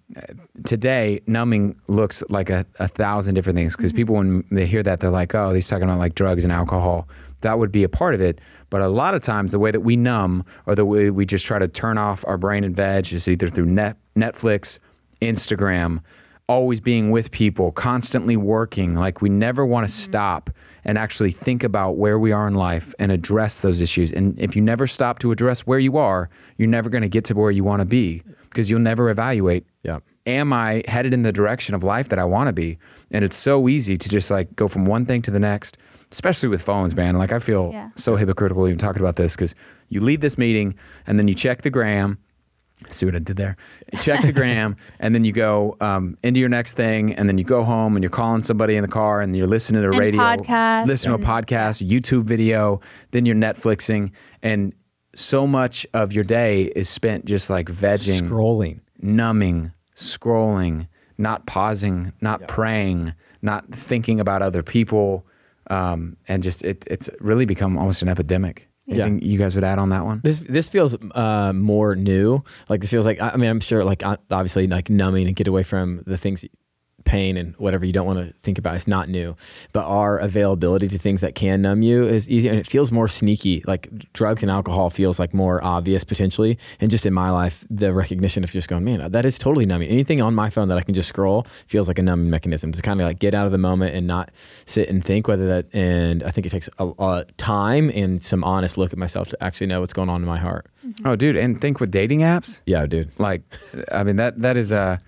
today, 0.66 1.22
numbing 1.28 1.80
looks 1.88 2.24
like 2.30 2.50
a, 2.50 2.66
a 2.80 2.88
thousand 2.88 3.36
different 3.36 3.56
things 3.58 3.76
because 3.78 3.94
people, 3.94 4.16
when 4.16 4.44
they 4.52 4.66
hear 4.66 4.84
that, 4.84 5.00
they're 5.00 5.10
like, 5.10 5.34
oh, 5.36 5.52
he's 5.54 5.68
talking 5.68 5.84
about 5.84 6.00
like 6.00 6.16
drugs 6.16 6.44
and 6.44 6.52
alcohol. 6.52 7.08
That 7.41 7.60
would 7.60 7.72
be 7.72 7.84
a 7.84 7.89
part 7.89 8.13
of 8.13 8.22
it. 8.22 8.39
But 8.70 8.82
a 8.82 8.88
lot 8.88 9.13
of 9.13 9.22
times, 9.22 9.51
the 9.51 9.60
way 9.60 9.72
that 9.72 9.82
we 9.82 9.96
numb 9.96 10.44
or 10.65 10.75
the 10.75 10.86
way 10.86 11.10
we 11.10 11.25
just 11.25 11.46
try 11.46 11.60
to 11.60 11.67
turn 11.67 11.98
off 11.98 12.25
our 12.27 12.38
brain 12.38 12.63
and 12.63 12.75
veg 12.75 13.13
is 13.13 13.27
either 13.27 13.48
through 13.48 13.67
net, 13.67 13.98
Netflix, 14.15 14.79
Instagram, 15.22 16.01
always 16.50 16.79
being 16.79 17.12
with 17.12 17.32
people, 17.32 17.72
constantly 17.72 18.38
working. 18.38 18.96
Like 18.96 19.22
we 19.22 19.29
never 19.29 19.65
want 19.65 19.88
to 19.88 19.91
mm-hmm. 19.91 20.12
stop 20.12 20.50
and 20.86 20.98
actually 20.98 21.32
think 21.32 21.63
about 21.63 21.98
where 21.98 22.17
we 22.17 22.32
are 22.32 22.48
in 22.48 22.53
life 22.53 22.96
and 23.00 23.12
address 23.12 23.62
those 23.62 23.82
issues. 23.82 24.12
And 24.12 24.39
if 24.39 24.56
you 24.56 24.62
never 24.62 24.88
stop 24.88 25.20
to 25.20 25.32
address 25.32 25.67
where 25.67 25.79
you 25.79 25.98
are, 25.98 26.29
you're 26.58 26.70
never 26.70 26.89
going 26.89 27.01
to 27.01 27.10
get 27.10 27.25
to 27.25 27.36
where 27.36 27.51
you 27.51 27.63
want 27.63 27.82
to 27.82 27.86
be 27.86 28.24
because 28.44 28.70
you'll 28.70 28.79
never 28.79 29.10
evaluate. 29.10 29.65
Yeah. 29.84 30.00
Am 30.25 30.51
I 30.53 30.84
headed 30.88 31.13
in 31.13 31.24
the 31.24 31.32
direction 31.32 31.75
of 31.75 31.84
life 31.84 32.10
that 32.10 32.20
I 32.20 32.25
want 32.25 32.48
to 32.48 32.53
be? 32.53 32.77
And 33.12 33.24
it's 33.24 33.38
so 33.38 33.67
easy 33.67 33.98
to 33.98 34.10
just 34.10 34.32
like 34.32 34.56
go 34.56 34.67
from 34.67 34.86
one 34.86 35.06
thing 35.06 35.22
to 35.24 35.32
the 35.32 35.39
next, 35.39 35.77
especially 36.12 36.50
with 36.50 36.62
phones, 36.62 36.96
man. 36.96 37.16
Like 37.18 37.32
I 37.32 37.40
feel 37.40 37.72
Yeah. 37.74 37.90
so 37.96 38.16
hypocritical 38.16 38.68
even 38.68 38.78
talking 38.80 39.02
about 39.02 39.16
this 39.16 39.36
because 39.36 39.56
you 39.90 40.00
leave 40.02 40.22
this 40.22 40.38
meeting 40.38 40.76
and 41.06 41.18
then 41.20 41.28
you 41.28 41.34
check 41.36 41.62
the 41.62 41.70
gram 41.70 42.18
See 42.92 43.08
what 43.08 43.16
I 43.16 43.20
did 43.20 43.38
there? 43.38 43.58
You 43.92 43.98
check 43.98 44.22
the 44.22 44.32
gram, 44.32 44.76
and 45.00 45.16
then 45.16 45.26
you 45.26 45.32
go 45.32 45.76
um, 45.82 46.16
into 46.22 46.40
your 46.40 46.48
next 46.48 46.74
thing, 46.74 47.12
and 47.16 47.28
then 47.28 47.40
you 47.40 47.44
go 47.44 47.64
home 47.64 47.96
and 47.96 48.04
you're 48.04 48.12
calling 48.12 48.44
somebody 48.44 48.76
in 48.76 48.84
the 48.84 48.88
car, 48.88 49.20
and 49.20 49.36
you're 49.36 49.48
listening 49.48 49.82
to 49.82 49.88
And 49.90 49.98
radio, 49.98 50.22
podcasts 50.22 50.86
listen 50.86 51.10
to 51.10 51.16
a 51.16 51.18
and- 51.18 51.26
podcast, 51.48 51.84
YouTube 51.90 52.22
video, 52.26 52.80
then 53.10 53.26
you're 53.26 53.36
Netflixing, 53.36 54.12
and 54.44 54.74
so 55.16 55.48
much 55.48 55.88
of 55.96 56.14
your 56.14 56.24
day 56.24 56.66
is 56.76 56.88
spent 56.88 57.26
just 57.26 57.50
like 57.50 57.66
vegging, 57.66 58.22
Scrolling. 58.30 58.82
numbing, 59.02 59.72
scrolling, 59.96 60.88
not 61.18 61.48
pausing, 61.48 62.14
not 62.22 62.48
praying, 62.48 63.14
not 63.42 63.74
thinking 63.74 64.20
about 64.20 64.44
other 64.44 64.62
people, 64.62 65.26
um, 65.69 66.17
and 66.27 66.43
just 66.43 66.63
it, 66.63 66.83
it's 66.88 67.09
really 67.19 67.45
become 67.45 67.77
almost 67.77 68.01
an 68.01 68.09
epidemic. 68.09 68.69
Yeah. 68.86 69.07
You 69.07 69.38
guys 69.38 69.53
would 69.55 69.65
add 69.65 69.79
on 69.79 69.89
that 69.89 70.05
one? 70.05 70.21
This 70.24 70.39
this 70.39 70.69
feels 70.69 70.95
uh, 71.12 71.51
more 71.51 71.93
new. 71.95 72.41
Like 72.69 72.79
this 72.79 72.89
feels 72.89 73.05
like 73.05 73.21
I 73.21 73.36
mean 73.36 73.50
I'm 73.50 73.59
sure 73.59 73.83
like 73.83 74.01
obviously 74.05 74.65
like 74.67 74.89
numbing 74.89 75.27
and 75.27 75.36
get 75.36 75.47
away 75.47 75.63
from 75.63 76.03
the 76.07 76.17
things 76.17 76.45
pain 77.06 77.38
and 77.38 77.56
whatever 77.56 77.86
you 77.86 77.94
don't 77.94 78.06
want 78.06 78.20
to 78.20 78.34
think 78.42 78.58
about 78.58 78.75
is 78.75 78.88
not 78.88 79.10
new. 79.10 79.36
But 79.72 79.86
our 79.86 80.18
availability 80.18 80.88
to 80.89 80.98
things 80.98 81.22
that 81.22 81.36
can 81.36 81.62
numb 81.62 81.82
you 81.82 82.06
is 82.06 82.30
easier 82.30 82.51
and 82.51 82.60
it 82.60 82.68
feels 82.68 82.92
more 82.92 83.08
sneaky. 83.08 83.63
Like 83.66 83.89
drugs 84.13 84.44
and 84.44 84.51
alcohol 84.51 84.89
feels 84.89 85.20
like 85.20 85.34
more 85.34 85.63
obvious 85.63 86.04
potentially. 86.04 86.58
And 86.80 86.92
just 86.92 87.06
in 87.06 87.13
my 87.13 87.30
life, 87.30 87.66
the 87.70 87.94
recognition 87.94 88.44
of 88.44 88.51
just 88.51 88.68
going, 88.68 88.84
man, 88.84 89.12
that 89.12 89.25
is 89.25 89.39
totally 89.39 89.66
numbing. 89.66 89.89
Anything 89.89 90.22
on 90.22 90.36
my 90.36 90.50
phone 90.50 90.68
that 90.68 90.77
I 90.77 90.82
can 90.82 90.94
just 90.94 91.10
scroll 91.10 91.48
feels 91.68 91.88
like 91.88 91.98
a 91.98 92.04
numbing 92.04 92.30
mechanism 92.30 92.72
to 92.74 92.82
kind 92.82 93.00
of 93.00 93.08
like 93.08 93.20
get 93.20 93.34
out 93.34 93.46
of 93.46 93.51
the 93.51 93.58
moment 93.58 93.96
and 93.96 94.06
not 94.06 94.32
sit 94.66 94.89
and 94.89 95.04
think 95.04 95.27
whether 95.27 95.48
that 95.48 95.74
and 95.74 96.24
I 96.24 96.32
think 96.32 96.46
it 96.46 96.50
takes 96.50 96.70
a, 96.77 96.92
a 97.00 97.25
time 97.38 97.89
and 97.94 98.24
some 98.24 98.44
honest 98.44 98.77
look 98.77 98.92
at 98.92 99.00
myself 99.00 99.30
to 99.30 99.44
actually 99.44 99.68
know 99.68 99.80
what's 99.80 99.94
going 99.94 100.10
on 100.10 100.22
in 100.22 100.27
my 100.27 100.39
heart. 100.39 100.68
Mm-hmm. 100.86 101.08
Oh, 101.08 101.16
dude, 101.16 101.36
and 101.36 101.60
think 101.62 101.80
with 101.80 101.92
dating 101.92 102.20
apps. 102.20 102.62
Yeah, 102.66 102.86
dude. 102.86 103.18
Like, 103.18 103.42
I 103.92 104.04
mean 104.04 104.18
that 104.18 104.42
that 104.42 104.58
is 104.58 104.72
a 104.72 105.00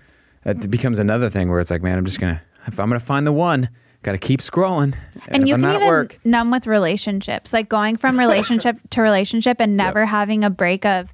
that 0.44 0.70
becomes 0.70 0.98
another 0.98 1.30
thing 1.30 1.50
where 1.50 1.60
it's 1.60 1.70
like, 1.70 1.82
man, 1.82 1.98
I'm 1.98 2.04
just 2.04 2.20
gonna 2.20 2.42
if 2.66 2.78
I'm 2.78 2.88
gonna 2.88 3.00
find 3.00 3.26
the 3.26 3.32
one, 3.32 3.68
got 4.02 4.12
to 4.12 4.18
keep 4.18 4.40
scrolling. 4.40 4.94
and 5.28 5.42
if 5.42 5.48
you 5.48 5.54
I'm 5.54 5.62
can 5.62 5.74
even 5.76 5.88
work. 5.88 6.18
numb 6.24 6.50
with 6.50 6.66
relationships 6.66 7.52
like 7.52 7.68
going 7.68 7.96
from 7.96 8.18
relationship 8.18 8.78
to 8.90 9.02
relationship 9.02 9.60
and 9.60 9.76
never 9.76 10.06
having 10.06 10.44
a 10.44 10.50
break 10.50 10.84
of 10.86 11.12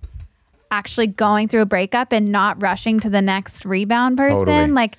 actually 0.71 1.07
going 1.07 1.49
through 1.49 1.63
a 1.63 1.67
breakup 1.67 2.13
and 2.13 2.31
not 2.33 2.61
rushing 2.61 2.99
to 3.01 3.09
the 3.11 3.23
next 3.23 3.65
rebound 3.65 4.19
person 4.19 4.45
Totally. 4.45 4.67
like 4.73 4.97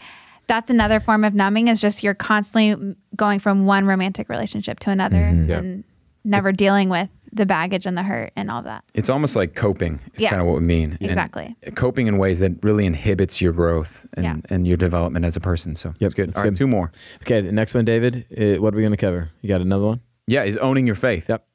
that's 0.48 0.70
another 0.70 1.02
form 1.02 1.26
of 1.26 1.36
numbing 1.36 1.68
is 1.68 1.82
just 1.82 2.04
you're 2.04 2.14
constantly 2.14 2.96
going 3.18 3.40
from 3.40 3.66
one 3.66 3.86
romantic 3.86 4.30
relationship 4.30 4.80
to 4.80 4.90
another 4.92 5.18
Mm-hmm. 5.18 5.52
And 5.52 5.84
never 6.24 6.52
dealing 6.52 6.90
with 6.90 7.10
the 7.34 7.46
baggage 7.46 7.86
and 7.86 7.98
the 7.98 8.04
hurt 8.04 8.32
and 8.36 8.50
all 8.50 8.62
that 8.64 8.84
It's 8.94 9.10
almost 9.10 9.36
like 9.36 9.56
coping. 9.56 10.00
Is 10.16 10.24
Yeah. 10.24 10.30
kind 10.30 10.42
of 10.42 10.48
what 10.48 10.56
we 10.56 10.62
mean. 10.62 10.98
And 11.00 11.10
Exactly. 11.10 11.56
coping 11.76 12.08
in 12.08 12.18
ways 12.18 12.40
that 12.40 12.54
really 12.64 12.86
inhibits 12.86 13.42
your 13.42 13.54
growth 13.54 14.06
and, 14.16 14.24
Yeah. 14.24 14.36
and 14.50 14.68
your 14.68 14.78
development 14.78 15.26
as 15.26 15.36
a 15.36 15.40
person. 15.40 15.76
So 15.76 15.90
Yep, 16.00 16.06
it's 16.08 16.14
good. 16.14 16.28
that's 16.30 16.38
All 16.38 16.44
right, 16.44 16.50
good. 16.50 16.58
two 16.58 16.68
more. 16.68 16.92
Okay, 17.24 17.42
the 17.42 17.52
next 17.52 17.74
one, 17.74 17.86
David. 17.86 18.26
Uh, 18.32 18.62
what 18.62 18.74
are 18.74 18.78
we 18.78 18.84
going 18.84 18.92
to 18.92 18.98
cover? 18.98 19.30
You 19.42 19.50
got 19.50 19.62
another 19.62 19.86
one? 19.86 20.02
Yeah, 20.28 20.44
is 20.44 20.58
owning 20.58 20.86
your 20.86 20.96
faith. 20.96 21.30
Yep. 21.30 21.47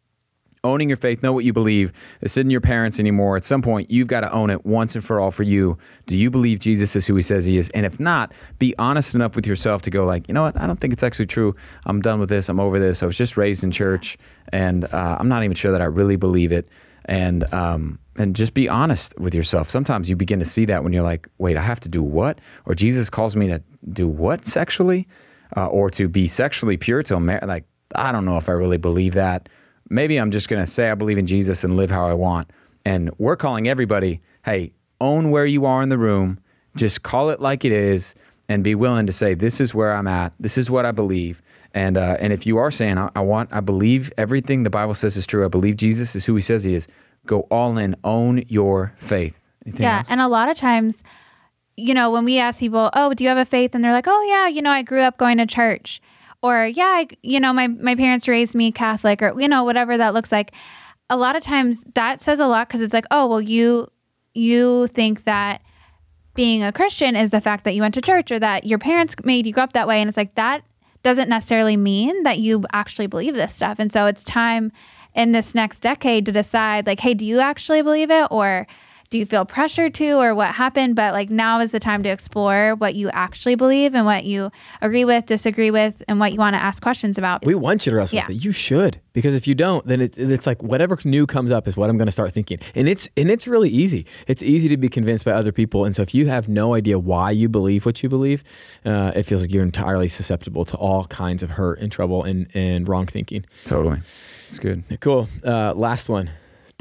Owning 0.64 0.88
your 0.88 0.96
faith, 0.96 1.22
know 1.22 1.32
what 1.32 1.44
you 1.44 1.52
believe. 1.52 1.92
It's 2.20 2.36
in 2.36 2.48
your 2.48 2.60
parents 2.60 3.00
anymore. 3.00 3.36
At 3.36 3.44
some 3.44 3.62
point, 3.62 3.90
you've 3.90 4.06
got 4.06 4.20
to 4.20 4.32
own 4.32 4.48
it 4.48 4.64
once 4.64 4.94
and 4.94 5.04
for 5.04 5.18
all 5.18 5.32
for 5.32 5.42
you. 5.42 5.76
Do 6.06 6.16
you 6.16 6.30
believe 6.30 6.60
Jesus 6.60 6.94
is 6.94 7.06
who 7.06 7.16
he 7.16 7.22
says 7.22 7.44
he 7.44 7.58
is? 7.58 7.68
And 7.70 7.84
if 7.84 7.98
not, 7.98 8.32
be 8.58 8.74
honest 8.78 9.14
enough 9.14 9.34
with 9.34 9.46
yourself 9.46 9.82
to 9.82 9.90
go 9.90 10.04
like, 10.04 10.28
you 10.28 10.34
know 10.34 10.42
what? 10.42 10.60
I 10.60 10.66
don't 10.68 10.78
think 10.78 10.92
it's 10.92 11.02
actually 11.02 11.26
true. 11.26 11.56
I'm 11.84 12.00
done 12.00 12.20
with 12.20 12.28
this. 12.28 12.48
I'm 12.48 12.60
over 12.60 12.78
this. 12.78 13.02
I 13.02 13.06
was 13.06 13.18
just 13.18 13.36
raised 13.36 13.64
in 13.64 13.72
church, 13.72 14.16
and 14.52 14.84
uh, 14.84 15.16
I'm 15.18 15.28
not 15.28 15.42
even 15.42 15.56
sure 15.56 15.72
that 15.72 15.82
I 15.82 15.86
really 15.86 16.16
believe 16.16 16.52
it. 16.52 16.68
And 17.06 17.52
um, 17.52 17.98
and 18.16 18.36
just 18.36 18.54
be 18.54 18.68
honest 18.68 19.18
with 19.18 19.34
yourself. 19.34 19.68
Sometimes 19.68 20.08
you 20.08 20.14
begin 20.14 20.38
to 20.38 20.44
see 20.44 20.64
that 20.66 20.84
when 20.84 20.92
you're 20.92 21.02
like, 21.02 21.26
wait, 21.38 21.56
I 21.56 21.62
have 21.62 21.80
to 21.80 21.88
do 21.88 22.02
what? 22.02 22.40
Or 22.66 22.76
Jesus 22.76 23.10
calls 23.10 23.34
me 23.34 23.48
to 23.48 23.60
do 23.92 24.06
what 24.06 24.46
sexually, 24.46 25.08
uh, 25.56 25.66
or 25.66 25.90
to 25.90 26.06
be 26.06 26.28
sexually 26.28 26.76
pure 26.76 27.02
till 27.02 27.18
mar- 27.18 27.40
like 27.42 27.64
I 27.96 28.12
don't 28.12 28.24
know 28.24 28.36
if 28.36 28.48
I 28.48 28.52
really 28.52 28.76
believe 28.76 29.14
that 29.14 29.48
maybe 29.92 30.16
I'm 30.16 30.30
just 30.30 30.48
going 30.48 30.62
to 30.62 30.70
say 30.70 30.90
I 30.90 30.94
believe 30.94 31.18
in 31.18 31.26
Jesus 31.26 31.62
and 31.62 31.76
live 31.76 31.90
how 31.90 32.06
I 32.06 32.14
want. 32.14 32.50
And 32.84 33.10
we're 33.18 33.36
calling 33.36 33.68
everybody, 33.68 34.20
hey, 34.44 34.72
own 35.00 35.30
where 35.30 35.46
you 35.46 35.64
are 35.66 35.82
in 35.82 35.88
the 35.88 35.98
room, 35.98 36.38
just 36.74 37.02
call 37.02 37.30
it 37.30 37.40
like 37.40 37.64
it 37.64 37.72
is, 37.72 38.14
and 38.48 38.64
be 38.64 38.74
willing 38.74 39.06
to 39.06 39.12
say, 39.12 39.34
this 39.34 39.60
is 39.60 39.74
where 39.74 39.92
I'm 39.92 40.08
at, 40.08 40.32
this 40.40 40.58
is 40.58 40.70
what 40.70 40.84
I 40.84 40.90
believe. 40.90 41.40
And 41.74 41.96
uh, 41.96 42.16
and 42.18 42.32
if 42.32 42.46
you 42.46 42.58
are 42.58 42.70
saying, 42.70 42.98
I, 42.98 43.10
I 43.14 43.20
want, 43.20 43.50
I 43.52 43.60
believe 43.60 44.12
everything 44.18 44.64
the 44.64 44.70
Bible 44.70 44.94
says 44.94 45.16
is 45.16 45.26
true, 45.26 45.44
I 45.44 45.48
believe 45.48 45.76
Jesus 45.76 46.16
is 46.16 46.26
who 46.26 46.34
He 46.34 46.40
says 46.40 46.64
He 46.64 46.74
is, 46.74 46.88
go 47.24 47.42
all 47.50 47.78
in, 47.78 47.94
own 48.04 48.42
your 48.48 48.94
faith. 48.96 49.48
Anything 49.64 49.84
yeah 49.84 49.98
else? 49.98 50.08
and 50.10 50.20
a 50.20 50.26
lot 50.26 50.48
of 50.48 50.56
times 50.56 51.04
you 51.76 51.94
know 51.94 52.10
when 52.10 52.24
we 52.24 52.38
ask 52.38 52.58
people 52.58 52.90
oh 52.94 53.14
do 53.14 53.22
you 53.22 53.28
have 53.28 53.38
a 53.38 53.44
faith 53.44 53.74
and 53.76 53.84
they're 53.84 53.92
like 53.92 54.08
oh 54.08 54.22
yeah 54.24 54.48
you 54.48 54.60
know 54.60 54.70
i 54.70 54.82
grew 54.82 55.00
up 55.00 55.16
going 55.18 55.38
to 55.38 55.46
church 55.46 56.00
or 56.42 56.66
yeah 56.66 56.84
I, 56.84 57.08
you 57.22 57.40
know 57.40 57.52
my, 57.52 57.68
my 57.68 57.94
parents 57.94 58.28
raised 58.28 58.54
me 58.54 58.72
catholic 58.72 59.22
or 59.22 59.40
you 59.40 59.48
know 59.48 59.64
whatever 59.64 59.96
that 59.96 60.14
looks 60.14 60.32
like. 60.32 60.52
A 61.10 61.16
lot 61.16 61.36
of 61.36 61.42
times 61.42 61.84
that 61.94 62.20
says 62.20 62.40
a 62.40 62.46
lot 62.46 62.68
because 62.68 62.80
it's 62.80 62.94
like 62.94 63.06
oh 63.10 63.26
well 63.26 63.40
you 63.40 63.88
you 64.34 64.86
think 64.88 65.24
that 65.24 65.62
being 66.34 66.62
a 66.62 66.72
christian 66.72 67.14
is 67.14 67.30
the 67.30 67.40
fact 67.40 67.64
that 67.64 67.74
you 67.74 67.82
went 67.82 67.94
to 67.94 68.00
church 68.00 68.30
or 68.32 68.38
that 68.38 68.64
your 68.64 68.78
parents 68.78 69.14
made 69.24 69.46
you 69.46 69.52
grow 69.52 69.64
up 69.64 69.72
that 69.74 69.88
way. 69.88 70.00
And 70.00 70.08
it's 70.08 70.16
like 70.16 70.34
that 70.36 70.64
doesn't 71.02 71.28
necessarily 71.28 71.76
mean 71.76 72.22
that 72.22 72.38
you 72.38 72.64
actually 72.72 73.08
believe 73.08 73.34
this 73.34 73.54
stuff. 73.54 73.78
And 73.78 73.92
so 73.92 74.06
it's 74.06 74.24
time 74.24 74.72
in 75.14 75.32
this 75.32 75.54
next 75.54 75.80
decade 75.80 76.24
to 76.24 76.32
decide 76.32 76.86
like 76.86 77.00
hey 77.00 77.12
do 77.14 77.24
you 77.24 77.40
actually 77.40 77.82
believe 77.82 78.10
it 78.10 78.26
or 78.30 78.66
do 79.12 79.18
you 79.18 79.26
feel 79.26 79.44
pressure 79.44 79.88
to 79.90 80.12
or 80.14 80.34
what 80.34 80.48
happened 80.54 80.96
but 80.96 81.12
like 81.12 81.28
now 81.30 81.60
is 81.60 81.70
the 81.72 81.78
time 81.78 82.02
to 82.02 82.08
explore 82.08 82.74
what 82.76 82.94
you 82.94 83.08
actually 83.10 83.54
believe 83.54 83.94
and 83.94 84.04
what 84.06 84.24
you 84.24 84.50
agree 84.80 85.04
with 85.04 85.26
disagree 85.26 85.70
with 85.70 86.02
and 86.08 86.18
what 86.18 86.32
you 86.32 86.38
want 86.38 86.54
to 86.54 86.62
ask 86.62 86.82
questions 86.82 87.18
about 87.18 87.44
We 87.44 87.54
want 87.54 87.84
you 87.86 87.90
to 87.90 87.96
wrestle 87.96 88.16
Yeah. 88.16 88.26
with 88.26 88.36
it. 88.38 88.44
You 88.44 88.52
should, 88.52 89.00
because 89.12 89.34
if 89.34 89.46
you 89.46 89.54
don't, 89.54 89.86
then 89.86 90.00
it's, 90.00 90.16
it's 90.18 90.46
like 90.46 90.62
whatever 90.62 90.98
new 91.04 91.26
comes 91.26 91.52
up 91.52 91.68
is 91.68 91.76
what 91.76 91.90
I'm 91.90 91.98
going 91.98 92.06
to 92.06 92.12
start 92.20 92.32
thinking, 92.32 92.58
and 92.74 92.88
it's 92.88 93.08
and 93.16 93.30
it's 93.30 93.46
really 93.46 93.68
easy. 93.68 94.06
It's 94.26 94.42
easy 94.42 94.68
to 94.70 94.76
be 94.76 94.88
convinced 94.88 95.24
by 95.24 95.32
other 95.32 95.52
people, 95.52 95.84
and 95.84 95.94
so 95.94 96.02
if 96.02 96.14
you 96.14 96.26
have 96.26 96.48
no 96.48 96.74
idea 96.74 96.98
why 96.98 97.30
you 97.32 97.48
believe 97.48 97.84
what 97.86 98.02
you 98.02 98.08
believe, 98.08 98.42
uh, 98.84 99.12
it 99.14 99.24
feels 99.24 99.42
like 99.42 99.52
you're 99.52 99.62
entirely 99.64 100.08
susceptible 100.08 100.64
to 100.66 100.76
all 100.78 101.04
kinds 101.04 101.42
of 101.42 101.50
hurt 101.50 101.78
and 101.80 101.92
trouble 101.92 102.24
and 102.24 102.46
and 102.54 102.88
wrong 102.88 103.06
thinking. 103.06 103.44
totally. 103.66 103.98
It's 103.98 104.58
good. 104.58 104.84
Cool. 105.00 105.28
Uh, 105.44 105.72
last 105.74 106.08
one, 106.08 106.30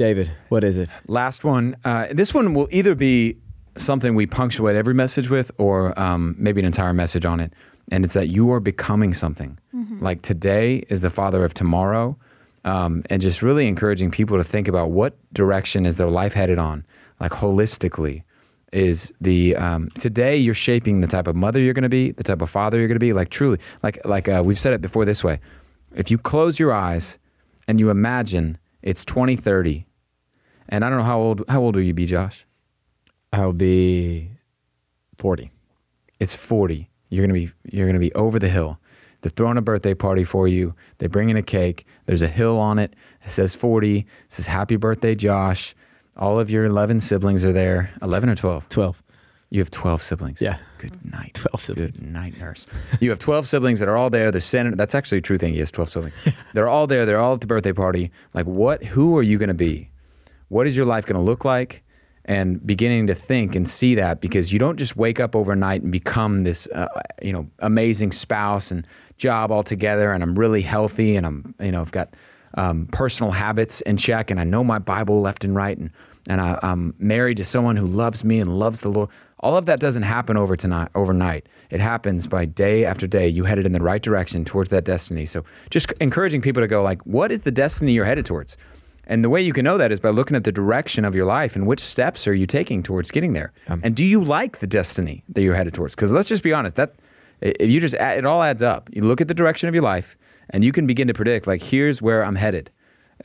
David. 0.01 0.31
What 0.49 0.63
is 0.63 0.79
it? 0.79 0.89
Last 1.05 1.43
one. 1.43 1.77
Uh, 1.85 2.07
this 2.09 2.33
one 2.33 2.55
will 2.55 2.67
either 2.71 2.95
be 2.95 3.37
something 3.77 4.15
we 4.15 4.25
punctuate 4.25 4.75
every 4.75 4.95
message 4.95 5.29
with, 5.29 5.51
or 5.59 5.97
um, 5.99 6.35
maybe 6.39 6.59
an 6.59 6.65
entire 6.65 6.91
message 6.91 7.23
on 7.23 7.39
it. 7.39 7.53
And 7.91 8.03
it's 8.03 8.15
that 8.15 8.27
you 8.27 8.51
are 8.51 8.59
becoming 8.59 9.13
something. 9.13 9.59
Like 10.01 10.23
today 10.23 10.77
is 10.89 11.01
the 11.01 11.11
father 11.11 11.45
of 11.45 11.53
tomorrow, 11.53 12.17
um, 12.65 13.03
and 13.11 13.21
just 13.21 13.43
really 13.43 13.67
encouraging 13.67 14.09
people 14.09 14.37
to 14.37 14.43
think 14.43 14.67
about 14.67 14.89
what 14.89 15.13
direction 15.33 15.85
is 15.85 15.97
their 15.97 16.09
life 16.09 16.33
headed 16.33 16.57
on, 16.57 16.83
like 17.19 17.33
holistically. 17.33 18.23
Is 18.73 19.13
the 19.21 19.55
um, 19.55 19.89
today 19.99 20.35
you're 20.35 20.55
shaping 20.55 21.01
the 21.01 21.07
type 21.07 21.27
of 21.27 21.35
mother 21.35 21.59
you're 21.59 21.75
going 21.75 21.83
to 21.83 21.89
be, 21.89 22.09
the 22.09 22.23
type 22.23 22.41
of 22.41 22.49
father 22.49 22.79
you're 22.79 22.87
going 22.87 22.95
to 22.95 23.07
be. 23.07 23.13
Like 23.13 23.29
truly, 23.29 23.59
like 23.83 24.03
like 24.03 24.27
uh, 24.27 24.41
we've 24.43 24.57
said 24.57 24.73
it 24.73 24.81
before 24.81 25.05
this 25.05 25.23
way. 25.23 25.39
If 25.95 26.09
you 26.09 26.17
close 26.17 26.57
your 26.57 26.73
eyes 26.73 27.19
and 27.67 27.79
you 27.79 27.91
imagine 27.91 28.57
it's 28.81 29.05
2030 29.05 29.85
and 30.69 30.83
I 30.85 30.89
don't 30.89 30.99
know 30.99 31.05
how 31.05 31.19
old 31.19 31.43
how 31.47 31.61
old 31.61 31.75
will 31.75 31.83
you 31.83 31.93
be, 31.93 32.05
Josh? 32.05 32.45
I'll 33.33 33.53
be 33.53 34.29
forty. 35.17 35.51
It's 36.19 36.35
40. 36.35 36.87
You're 37.09 37.25
gonna 37.25 37.33
be 37.33 37.49
you're 37.63 37.87
gonna 37.87 37.97
be 37.99 38.13
over 38.13 38.37
the 38.37 38.49
hill. 38.49 38.79
They're 39.21 39.31
throwing 39.31 39.57
a 39.57 39.61
birthday 39.61 39.93
party 39.93 40.23
for 40.23 40.47
you. 40.47 40.75
They 40.97 41.07
bring 41.07 41.29
in 41.29 41.37
a 41.37 41.43
cake. 41.43 41.85
There's 42.05 42.21
a 42.21 42.27
hill 42.27 42.59
on 42.59 42.79
it. 42.79 42.95
It 43.23 43.31
says 43.31 43.55
40. 43.55 43.99
It 43.99 44.05
says 44.29 44.47
happy 44.47 44.75
birthday, 44.75 45.15
Josh. 45.15 45.75
All 46.17 46.39
of 46.39 46.49
your 46.49 46.65
11 46.65 47.01
siblings 47.01 47.45
are 47.45 47.53
there. 47.53 47.91
11 48.01 48.29
or 48.29 48.35
12? 48.35 48.69
12. 48.69 49.03
You 49.49 49.59
have 49.59 49.69
12 49.69 50.01
siblings. 50.01 50.41
Yeah. 50.41 50.57
Good 50.77 51.05
night. 51.11 51.33
12 51.35 51.63
siblings. 51.63 51.99
Good 51.99 52.09
night, 52.09 52.39
nurse. 52.39 52.67
You 52.99 53.09
have 53.09 53.19
12 53.19 53.47
siblings 53.47 53.79
that 53.79 53.89
are 53.89 53.97
all 53.97 54.09
there. 54.09 54.31
They're 54.31 54.41
sending, 54.41 54.75
that's 54.75 54.95
actually 54.95 55.19
a 55.19 55.21
true 55.21 55.37
thing. 55.37 55.53
He 55.53 55.59
has 55.59 55.71
12 55.71 55.89
siblings. 55.91 56.15
they're 56.53 56.69
all 56.69 56.87
there. 56.87 57.05
They're 57.05 57.19
all 57.19 57.33
at 57.33 57.41
the 57.41 57.47
birthday 57.47 57.73
party. 57.73 58.11
Like, 58.33 58.45
what, 58.45 58.83
who 58.83 59.17
are 59.17 59.23
you 59.23 59.37
going 59.37 59.49
to 59.49 59.53
be? 59.53 59.90
What 60.51 60.67
is 60.67 60.75
your 60.75 60.85
life 60.85 61.05
going 61.05 61.15
to 61.15 61.21
look 61.21 61.45
like? 61.45 61.81
And 62.25 62.65
beginning 62.67 63.07
to 63.07 63.15
think 63.15 63.55
and 63.55 63.67
see 63.67 63.95
that 63.95 64.19
because 64.19 64.51
you 64.51 64.59
don't 64.59 64.75
just 64.77 64.97
wake 64.97 65.17
up 65.17 65.33
overnight 65.33 65.81
and 65.81 65.93
become 65.93 66.43
this, 66.43 66.67
uh, 66.75 66.87
you 67.21 67.31
know, 67.31 67.49
amazing 67.59 68.11
spouse 68.11 68.69
and 68.69 68.85
job 69.15 69.49
altogether. 69.49 70.11
And 70.11 70.21
I'm 70.21 70.37
really 70.37 70.61
healthy 70.61 71.15
and 71.15 71.25
I'm, 71.25 71.55
you 71.61 71.71
know, 71.71 71.79
I've 71.79 71.93
got 71.93 72.15
um, 72.55 72.87
personal 72.91 73.31
habits 73.31 73.79
in 73.81 73.95
check 73.95 74.29
and 74.29 74.41
I 74.41 74.43
know 74.43 74.61
my 74.61 74.77
Bible 74.77 75.21
left 75.21 75.45
and 75.45 75.55
right. 75.55 75.77
And, 75.77 75.89
and 76.27 76.41
I, 76.41 76.59
I'm 76.61 76.95
married 76.99 77.37
to 77.37 77.45
someone 77.45 77.77
who 77.77 77.87
loves 77.87 78.25
me 78.25 78.39
and 78.39 78.59
loves 78.59 78.81
the 78.81 78.89
Lord. 78.89 79.09
All 79.39 79.55
of 79.55 79.67
that 79.67 79.79
doesn't 79.79 80.03
happen 80.03 80.35
over 80.35 80.57
tonight, 80.57 80.89
overnight. 80.95 81.47
It 81.69 81.79
happens 81.79 82.27
by 82.27 82.43
day 82.43 82.83
after 82.83 83.07
day. 83.07 83.29
You 83.29 83.45
headed 83.45 83.65
in 83.65 83.71
the 83.71 83.79
right 83.79 84.01
direction 84.01 84.43
towards 84.43 84.69
that 84.71 84.83
destiny. 84.83 85.25
So 85.25 85.45
just 85.69 85.93
encouraging 86.01 86.41
people 86.41 86.61
to 86.61 86.67
go 86.67 86.83
like, 86.83 87.01
what 87.03 87.31
is 87.31 87.41
the 87.41 87.51
destiny 87.51 87.93
you're 87.93 88.03
headed 88.03 88.25
towards? 88.25 88.57
And 89.07 89.23
the 89.23 89.29
way 89.29 89.41
you 89.41 89.53
can 89.53 89.63
know 89.63 89.77
that 89.77 89.91
is 89.91 89.99
by 89.99 90.09
looking 90.09 90.37
at 90.37 90.43
the 90.43 90.51
direction 90.51 91.05
of 91.05 91.15
your 91.15 91.25
life 91.25 91.55
and 91.55 91.67
which 91.67 91.79
steps 91.79 92.27
are 92.27 92.33
you 92.33 92.45
taking 92.45 92.83
towards 92.83 93.11
getting 93.11 93.33
there. 93.33 93.51
Um, 93.67 93.81
and 93.83 93.95
do 93.95 94.05
you 94.05 94.23
like 94.23 94.59
the 94.59 94.67
destiny 94.67 95.23
that 95.29 95.41
you're 95.41 95.55
headed 95.55 95.73
towards? 95.73 95.95
Because 95.95 96.11
let's 96.11 96.29
just 96.29 96.43
be 96.43 96.53
honest, 96.53 96.75
that 96.75 96.93
if 97.41 97.69
you 97.69 97.79
just 97.79 97.95
add, 97.95 98.19
it 98.19 98.25
all 98.25 98.43
adds 98.43 98.61
up. 98.61 98.89
You 98.93 99.01
look 99.01 99.19
at 99.19 99.27
the 99.27 99.33
direction 99.33 99.67
of 99.67 99.75
your 99.75 99.83
life, 99.83 100.15
and 100.51 100.63
you 100.63 100.71
can 100.71 100.85
begin 100.85 101.07
to 101.07 101.13
predict 101.13 101.47
like, 101.47 101.61
here's 101.61 102.01
where 102.01 102.23
I'm 102.23 102.35
headed. 102.35 102.69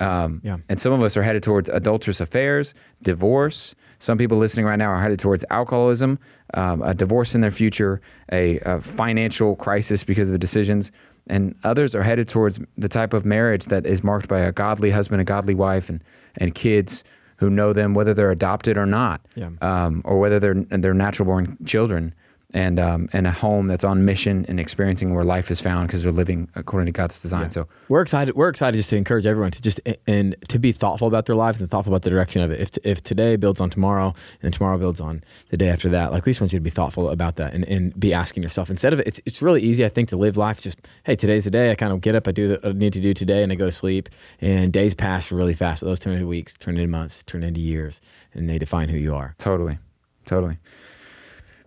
Um, 0.01 0.41
Yeah. 0.45 0.59
And 0.69 0.79
some 0.79 0.93
of 0.93 1.03
us 1.03 1.17
are 1.17 1.23
headed 1.23 1.43
towards 1.43 1.69
adulterous 1.69 2.21
affairs, 2.21 2.75
divorce. 3.03 3.75
Some 3.99 4.19
people 4.19 4.37
listening 4.39 4.67
right 4.67 4.77
now 4.79 4.91
are 4.91 5.01
headed 5.01 5.19
towards 5.19 5.45
alcoholism, 5.51 6.19
um, 6.55 6.83
a 6.83 6.93
divorce 6.95 7.35
in 7.35 7.41
their 7.41 7.51
future, 7.51 8.01
a, 8.33 8.59
a 8.61 8.81
financial 8.81 9.57
crisis 9.57 10.05
because 10.05 10.29
of 10.29 10.33
the 10.33 10.39
decisions. 10.39 10.93
And 11.29 11.55
others 11.65 11.95
are 11.95 12.03
headed 12.03 12.29
towards 12.29 12.61
the 12.77 12.89
type 12.89 13.13
of 13.13 13.25
marriage 13.25 13.67
that 13.67 13.87
is 13.87 14.05
marked 14.05 14.29
by 14.29 14.41
a 14.41 14.53
godly 14.53 14.91
husband, 14.91 15.21
a 15.21 15.25
godly 15.25 15.55
wife, 15.55 15.89
and, 15.89 16.03
and 16.37 16.55
kids 16.55 17.03
who 17.39 17.51
know 17.51 17.73
them, 17.73 17.95
whether 17.95 18.15
they're 18.15 18.31
adopted 18.31 18.79
or 18.79 18.87
not, 18.87 19.21
Yeah. 19.35 19.51
um, 19.61 20.03
or 20.05 20.19
whether 20.21 20.39
they're, 20.39 20.55
they're 20.55 20.95
natural 20.95 21.27
born 21.27 21.57
children. 21.67 22.15
And, 22.57 22.81
um, 22.81 23.09
and 23.13 23.27
a 23.27 23.31
home 23.31 23.67
that's 23.67 23.85
on 23.85 24.07
mission 24.07 24.47
and 24.49 24.59
experiencing 24.59 25.15
where 25.15 25.25
life 25.25 25.51
is 25.51 25.61
found 25.61 25.89
because 25.89 26.03
they're 26.03 26.11
living 26.11 26.49
according 26.55 26.87
to 26.87 26.93
God's 26.93 27.21
design. 27.21 27.51
So 27.51 27.69
We're 27.91 28.01
excited. 28.01 28.35
We're 28.35 28.49
excited 28.49 28.79
just 28.79 28.89
to 28.91 28.97
encourage 28.97 29.27
everyone 29.27 29.51
to 29.51 29.61
just 29.61 29.79
and 30.07 30.35
to 30.49 30.59
be 30.59 30.73
thoughtful 30.73 31.07
about 31.07 31.27
their 31.27 31.37
lives 31.37 31.61
and 31.61 31.71
thoughtful 31.71 31.93
about 31.93 32.03
the 32.03 32.09
direction 32.09 32.41
of 32.41 32.51
it. 32.51 32.61
If 32.61 32.71
if 32.83 33.03
today 33.03 33.37
builds 33.37 33.61
on 33.61 33.69
tomorrow 33.69 34.15
and 34.43 34.55
tomorrow 34.55 34.79
builds 34.79 35.03
on 35.03 35.23
the 35.51 35.59
day 35.59 35.69
after 35.69 35.91
that, 35.91 36.13
like 36.13 36.25
we 36.25 36.31
just 36.31 36.41
want 36.41 36.55
you 36.55 36.59
to 36.59 36.63
be 36.63 36.71
thoughtful 36.71 37.11
about 37.11 37.37
that 37.37 37.53
and, 37.53 37.65
and 37.69 37.99
be 38.01 38.15
asking 38.15 38.43
yourself 38.43 38.71
instead 38.71 38.95
of 38.95 39.01
it's 39.01 39.21
it's 39.27 39.43
really 39.43 39.61
easy 39.61 39.85
I 39.85 39.91
think 39.91 40.09
to 40.09 40.17
live 40.17 40.39
life 40.39 40.63
just 40.63 40.79
hey 41.05 41.15
today's 41.15 41.45
the 41.45 41.51
day 41.51 41.71
I 41.71 41.75
kind 41.75 41.93
of 41.93 42.01
get 42.01 42.15
up 42.15 42.27
I 42.27 42.33
do 42.33 42.51
what 42.51 42.65
I 42.65 42.73
need 42.73 42.95
to 42.95 43.01
do 43.01 43.13
today 43.13 43.43
and 43.43 43.53
I 43.53 43.55
go 43.55 43.67
to 43.67 43.73
sleep 43.73 44.09
and 44.41 44.73
days 44.73 44.95
pass 44.95 45.31
really 45.31 45.55
fast 45.55 45.83
but 45.83 45.89
those 45.89 46.01
turn 46.01 46.15
into 46.15 46.27
weeks 46.27 46.55
turn 46.55 46.77
into 46.77 46.89
months 46.89 47.23
turn 47.23 47.43
into 47.43 47.61
years 47.61 48.01
and 48.33 48.49
they 48.49 48.59
define 48.59 48.89
who 48.89 48.99
you 48.99 49.15
are. 49.15 49.35
Totally. 49.37 49.79
Totally. 50.25 50.57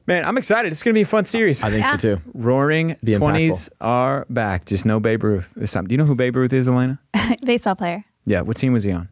Man, 0.10 0.26
I'm 0.26 0.38
excited. 0.40 0.72
It's 0.72 0.82
going 0.82 0.94
to 0.94 0.98
be 0.98 1.04
a 1.04 1.06
fun 1.06 1.24
series. 1.26 1.64
I 1.64 1.70
think 1.70 1.86
Yeah. 1.86 1.92
so 1.92 1.98
too. 2.16 2.22
Roaring 2.34 2.98
Be 3.04 3.14
20s 3.14 3.70
are 3.80 4.26
back. 4.30 4.66
Just 4.66 4.84
no 4.86 5.00
Babe 5.00 5.24
Ruth 5.24 5.54
this 5.56 5.72
time. 5.72 5.86
Do 5.86 5.94
you 5.94 5.98
know 6.00 6.06
who 6.06 6.16
Babe 6.16 6.36
Ruth 6.36 6.52
is, 6.52 6.68
Elena? 6.68 7.00
Baseball 7.46 7.76
player. 7.76 8.04
Yeah. 8.26 8.42
What 8.42 8.58
team 8.58 8.74
was 8.74 8.84
he 8.84 8.92
on? 8.92 9.08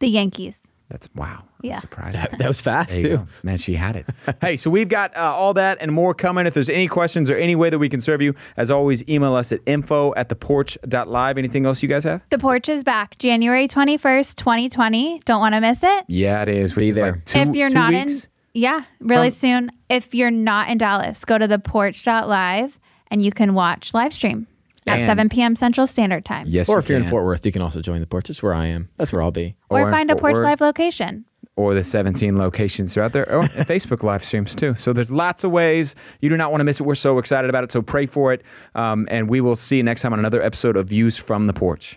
The 0.00 0.06
Yankees. 0.08 0.58
That's 0.90 1.08
wow. 1.14 1.44
Yeah. 1.62 1.78
surprised. 1.78 2.14
That, 2.16 2.38
that 2.38 2.46
was 2.46 2.60
fast 2.60 2.90
There 2.90 3.00
you 3.00 3.08
too. 3.08 3.16
go. 3.16 3.26
Man, 3.42 3.56
she 3.56 3.74
had 3.74 3.96
it. 3.96 4.06
hey, 4.42 4.56
so 4.56 4.68
we've 4.68 4.90
got 4.90 5.16
uh, 5.16 5.20
all 5.20 5.54
that 5.54 5.78
and 5.80 5.90
more 5.90 6.12
coming. 6.12 6.46
If 6.46 6.52
there's 6.52 6.68
any 6.68 6.88
questions 6.88 7.30
or 7.30 7.36
any 7.36 7.56
way 7.56 7.70
that 7.70 7.78
we 7.78 7.88
can 7.88 8.02
serve 8.02 8.20
you, 8.20 8.34
as 8.58 8.70
always, 8.70 9.02
email 9.08 9.34
us 9.34 9.50
at 9.50 9.60
info 9.64 10.12
at 10.14 10.28
theporch.live. 10.28 11.38
Anything 11.38 11.64
else 11.64 11.82
you 11.82 11.88
guys 11.88 12.04
have? 12.04 12.20
The 12.28 12.36
porch 12.38 12.68
is 12.68 12.84
back 12.84 13.16
January 13.18 13.66
21st, 13.66 14.34
2020. 14.36 15.20
Don't 15.24 15.40
want 15.40 15.54
to 15.54 15.60
miss 15.62 15.82
it. 15.82 16.04
Yeah, 16.06 16.42
it 16.42 16.48
is. 16.50 16.76
Which 16.76 16.84
Be 16.84 16.88
is 16.90 16.96
there. 16.96 17.12
like 17.12 17.24
two, 17.24 17.38
if 17.38 17.54
you're 17.56 17.68
two 17.70 17.74
not 17.74 17.92
weeks. 17.94 18.24
in, 18.24 18.30
yeah, 18.54 18.84
really 19.00 19.30
From- 19.30 19.36
soon. 19.36 19.70
If 19.90 20.14
you're 20.14 20.30
not 20.30 20.70
in 20.70 20.78
Dallas, 20.78 21.24
go 21.24 21.36
to 21.38 21.46
the 21.46 21.58
porch.live 21.58 22.80
and 23.10 23.22
you 23.22 23.30
can 23.32 23.54
watch 23.54 23.92
live 23.94 24.12
stream 24.12 24.46
at 24.86 25.06
7 25.06 25.28
p.m. 25.28 25.54
Central 25.56 25.86
Standard 25.86 26.24
Time. 26.24 26.46
Yes, 26.48 26.68
Or 26.68 26.76
you 26.76 26.78
if 26.78 26.88
you're 26.88 26.98
in. 26.98 27.04
Fort 27.06 27.24
Worth, 27.24 27.44
you 27.46 27.52
can 27.52 27.62
also 27.62 27.80
join 27.80 28.00
the 28.00 28.06
porch. 28.06 28.28
That's 28.28 28.42
where 28.42 28.54
I 28.54 28.66
am. 28.66 28.88
That's 28.96 29.12
where 29.12 29.22
I'll 29.22 29.30
be. 29.30 29.54
Or, 29.70 29.82
Or 29.82 29.90
find 29.90 30.10
a 30.10 30.16
Porch 30.16 30.34
Worth. 30.34 30.42
Live 30.44 30.60
location. 30.60 31.24
or 31.56 31.72
the 31.74 31.84
17 31.84 32.36
locations 32.36 32.92
throughout 32.94 33.12
there, 33.12 33.30
or 33.32 33.42
Facebook 33.44 34.02
live 34.02 34.24
streams 34.24 34.54
too. 34.54 34.74
So 34.74 34.92
there's 34.92 35.10
lots 35.10 35.44
of 35.44 35.52
ways. 35.52 35.94
You 36.20 36.28
do 36.28 36.36
not 36.36 36.50
want 36.50 36.60
to 36.60 36.64
miss 36.64 36.80
it. 36.80 36.82
We're 36.84 36.96
so 36.96 37.18
excited 37.18 37.48
about 37.48 37.62
it. 37.64 37.70
So 37.72 37.80
pray 37.82 38.06
for 38.06 38.32
it. 38.32 38.42
Um, 38.74 39.06
and 39.10 39.28
we 39.28 39.40
will 39.40 39.56
see 39.56 39.76
you 39.76 39.82
next 39.84 40.02
time 40.02 40.12
on 40.12 40.18
another 40.18 40.42
episode 40.42 40.76
of 40.76 40.88
Views 40.88 41.16
from 41.16 41.46
the 41.46 41.52
Porch. 41.52 41.96